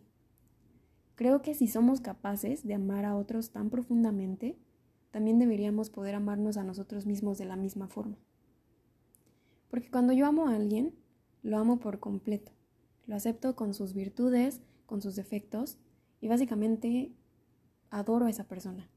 Creo 1.15 1.41
que 1.41 1.54
si 1.54 1.67
somos 1.67 2.02
capaces 2.02 2.65
de 2.65 2.74
amar 2.74 3.06
a 3.06 3.15
otros 3.15 3.52
tan 3.52 3.70
profundamente, 3.70 4.58
también 5.12 5.39
deberíamos 5.39 5.89
poder 5.89 6.15
amarnos 6.15 6.58
a 6.58 6.63
nosotros 6.63 7.06
mismos 7.06 7.38
de 7.38 7.46
la 7.46 7.56
misma 7.56 7.88
forma. 7.88 8.17
Porque 9.70 9.89
cuando 9.89 10.13
yo 10.13 10.26
amo 10.26 10.48
a 10.48 10.56
alguien, 10.56 10.93
lo 11.43 11.58
amo 11.58 11.80
por 11.80 12.00
completo. 12.00 12.52
Lo 13.06 13.15
acepto 13.15 13.56
con 13.56 13.74
sus 13.74 13.93
virtudes, 13.93 14.62
con 14.86 15.02
sus 15.02 15.15
defectos 15.15 15.78
y 16.22 16.28
básicamente 16.28 17.12
adoro 17.89 18.26
a 18.26 18.30
esa 18.30 18.43
persona. 18.43 18.89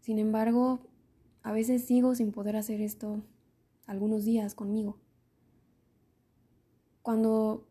Sin 0.00 0.18
embargo, 0.18 0.80
a 1.42 1.52
veces 1.52 1.84
sigo 1.84 2.14
sin 2.14 2.32
poder 2.32 2.56
hacer 2.56 2.80
esto 2.80 3.22
algunos 3.86 4.24
días 4.24 4.54
conmigo. 4.54 4.98
Cuando 7.10 7.66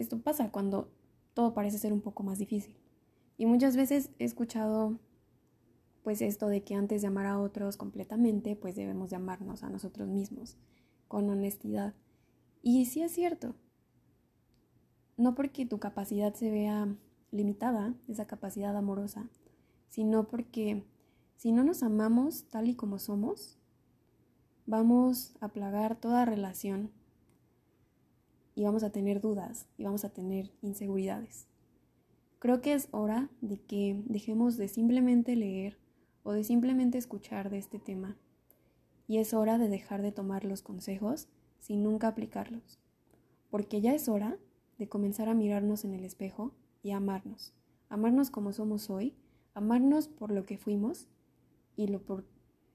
esto 0.00 0.20
pasa, 0.20 0.50
cuando 0.50 0.90
todo 1.32 1.54
parece 1.54 1.78
ser 1.78 1.92
un 1.92 2.00
poco 2.00 2.24
más 2.24 2.40
difícil. 2.40 2.76
Y 3.38 3.46
muchas 3.46 3.76
veces 3.76 4.10
he 4.18 4.24
escuchado 4.24 4.98
pues 6.02 6.20
esto 6.20 6.48
de 6.48 6.64
que 6.64 6.74
antes 6.74 7.00
de 7.00 7.06
amar 7.06 7.26
a 7.26 7.38
otros 7.38 7.76
completamente, 7.76 8.56
pues 8.56 8.74
debemos 8.74 9.10
de 9.10 9.14
amarnos 9.14 9.62
a 9.62 9.70
nosotros 9.70 10.08
mismos 10.08 10.56
con 11.06 11.30
honestidad. 11.30 11.94
Y 12.62 12.86
sí 12.86 13.00
es 13.00 13.12
cierto. 13.12 13.54
No 15.16 15.36
porque 15.36 15.66
tu 15.66 15.78
capacidad 15.78 16.34
se 16.34 16.50
vea 16.50 16.88
limitada, 17.30 17.94
esa 18.08 18.26
capacidad 18.26 18.76
amorosa, 18.76 19.30
sino 19.88 20.26
porque 20.26 20.82
si 21.36 21.52
no 21.52 21.62
nos 21.62 21.84
amamos 21.84 22.48
tal 22.48 22.68
y 22.68 22.74
como 22.74 22.98
somos, 22.98 23.56
vamos 24.66 25.36
a 25.38 25.46
plagar 25.46 25.94
toda 25.94 26.24
relación 26.24 26.90
y 28.54 28.64
vamos 28.64 28.82
a 28.82 28.90
tener 28.90 29.20
dudas 29.20 29.66
y 29.78 29.84
vamos 29.84 30.04
a 30.04 30.10
tener 30.10 30.50
inseguridades. 30.62 31.46
Creo 32.38 32.60
que 32.60 32.72
es 32.72 32.88
hora 32.90 33.28
de 33.40 33.58
que 33.58 34.02
dejemos 34.06 34.56
de 34.56 34.68
simplemente 34.68 35.36
leer 35.36 35.78
o 36.22 36.32
de 36.32 36.44
simplemente 36.44 36.98
escuchar 36.98 37.50
de 37.50 37.58
este 37.58 37.78
tema. 37.78 38.16
Y 39.06 39.18
es 39.18 39.34
hora 39.34 39.58
de 39.58 39.68
dejar 39.68 40.02
de 40.02 40.12
tomar 40.12 40.44
los 40.44 40.62
consejos 40.62 41.28
sin 41.58 41.82
nunca 41.82 42.08
aplicarlos, 42.08 42.78
porque 43.50 43.80
ya 43.80 43.94
es 43.94 44.08
hora 44.08 44.38
de 44.78 44.88
comenzar 44.88 45.28
a 45.28 45.34
mirarnos 45.34 45.84
en 45.84 45.94
el 45.94 46.04
espejo 46.04 46.52
y 46.82 46.92
amarnos, 46.92 47.52
amarnos 47.88 48.30
como 48.30 48.52
somos 48.52 48.88
hoy, 48.88 49.14
amarnos 49.52 50.08
por 50.08 50.30
lo 50.30 50.46
que 50.46 50.56
fuimos 50.56 51.08
y 51.76 51.88
lo 51.88 52.00
por, 52.00 52.24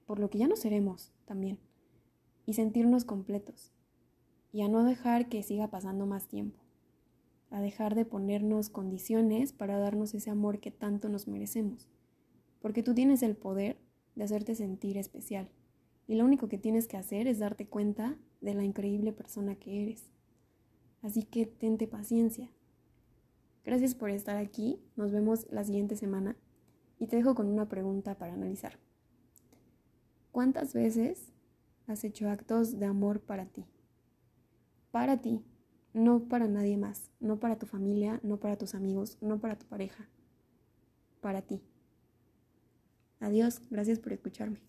por 0.06 0.20
lo 0.20 0.30
que 0.30 0.38
ya 0.38 0.46
no 0.46 0.56
seremos 0.56 1.12
también, 1.24 1.58
y 2.44 2.54
sentirnos 2.54 3.04
completos 3.04 3.72
y 4.52 4.62
a 4.62 4.68
no 4.68 4.84
dejar 4.84 5.28
que 5.28 5.42
siga 5.42 5.68
pasando 5.68 6.06
más 6.06 6.28
tiempo, 6.28 6.58
a 7.50 7.60
dejar 7.60 7.94
de 7.94 8.04
ponernos 8.04 8.70
condiciones 8.70 9.52
para 9.52 9.78
darnos 9.78 10.14
ese 10.14 10.30
amor 10.30 10.60
que 10.60 10.70
tanto 10.70 11.08
nos 11.08 11.28
merecemos, 11.28 11.88
porque 12.60 12.82
tú 12.82 12.94
tienes 12.94 13.22
el 13.22 13.36
poder 13.36 13.78
de 14.14 14.24
hacerte 14.24 14.54
sentir 14.54 14.96
especial 14.96 15.48
y 16.06 16.14
lo 16.14 16.24
único 16.24 16.48
que 16.48 16.58
tienes 16.58 16.86
que 16.86 16.96
hacer 16.96 17.26
es 17.26 17.38
darte 17.38 17.66
cuenta 17.66 18.16
de 18.40 18.54
la 18.54 18.64
increíble 18.64 19.12
persona 19.12 19.56
que 19.56 19.82
eres. 19.82 20.04
Así 21.02 21.22
que 21.22 21.46
tente 21.46 21.86
paciencia. 21.86 22.50
Gracias 23.64 23.94
por 23.94 24.10
estar 24.10 24.36
aquí, 24.36 24.80
nos 24.94 25.10
vemos 25.10 25.46
la 25.50 25.64
siguiente 25.64 25.96
semana 25.96 26.36
y 26.98 27.08
te 27.08 27.16
dejo 27.16 27.34
con 27.34 27.48
una 27.48 27.68
pregunta 27.68 28.16
para 28.16 28.34
analizar. 28.34 28.78
¿Cuántas 30.30 30.72
veces 30.72 31.32
has 31.86 32.04
hecho 32.04 32.28
actos 32.28 32.78
de 32.78 32.86
amor 32.86 33.20
para 33.20 33.46
ti? 33.46 33.64
Para 34.90 35.20
ti, 35.20 35.44
no 35.92 36.28
para 36.28 36.46
nadie 36.48 36.76
más, 36.76 37.10
no 37.20 37.38
para 37.38 37.58
tu 37.58 37.66
familia, 37.66 38.20
no 38.22 38.38
para 38.38 38.56
tus 38.56 38.74
amigos, 38.74 39.18
no 39.20 39.38
para 39.38 39.56
tu 39.56 39.66
pareja, 39.66 40.08
para 41.20 41.42
ti. 41.42 41.62
Adiós, 43.20 43.60
gracias 43.70 43.98
por 43.98 44.12
escucharme. 44.12 44.60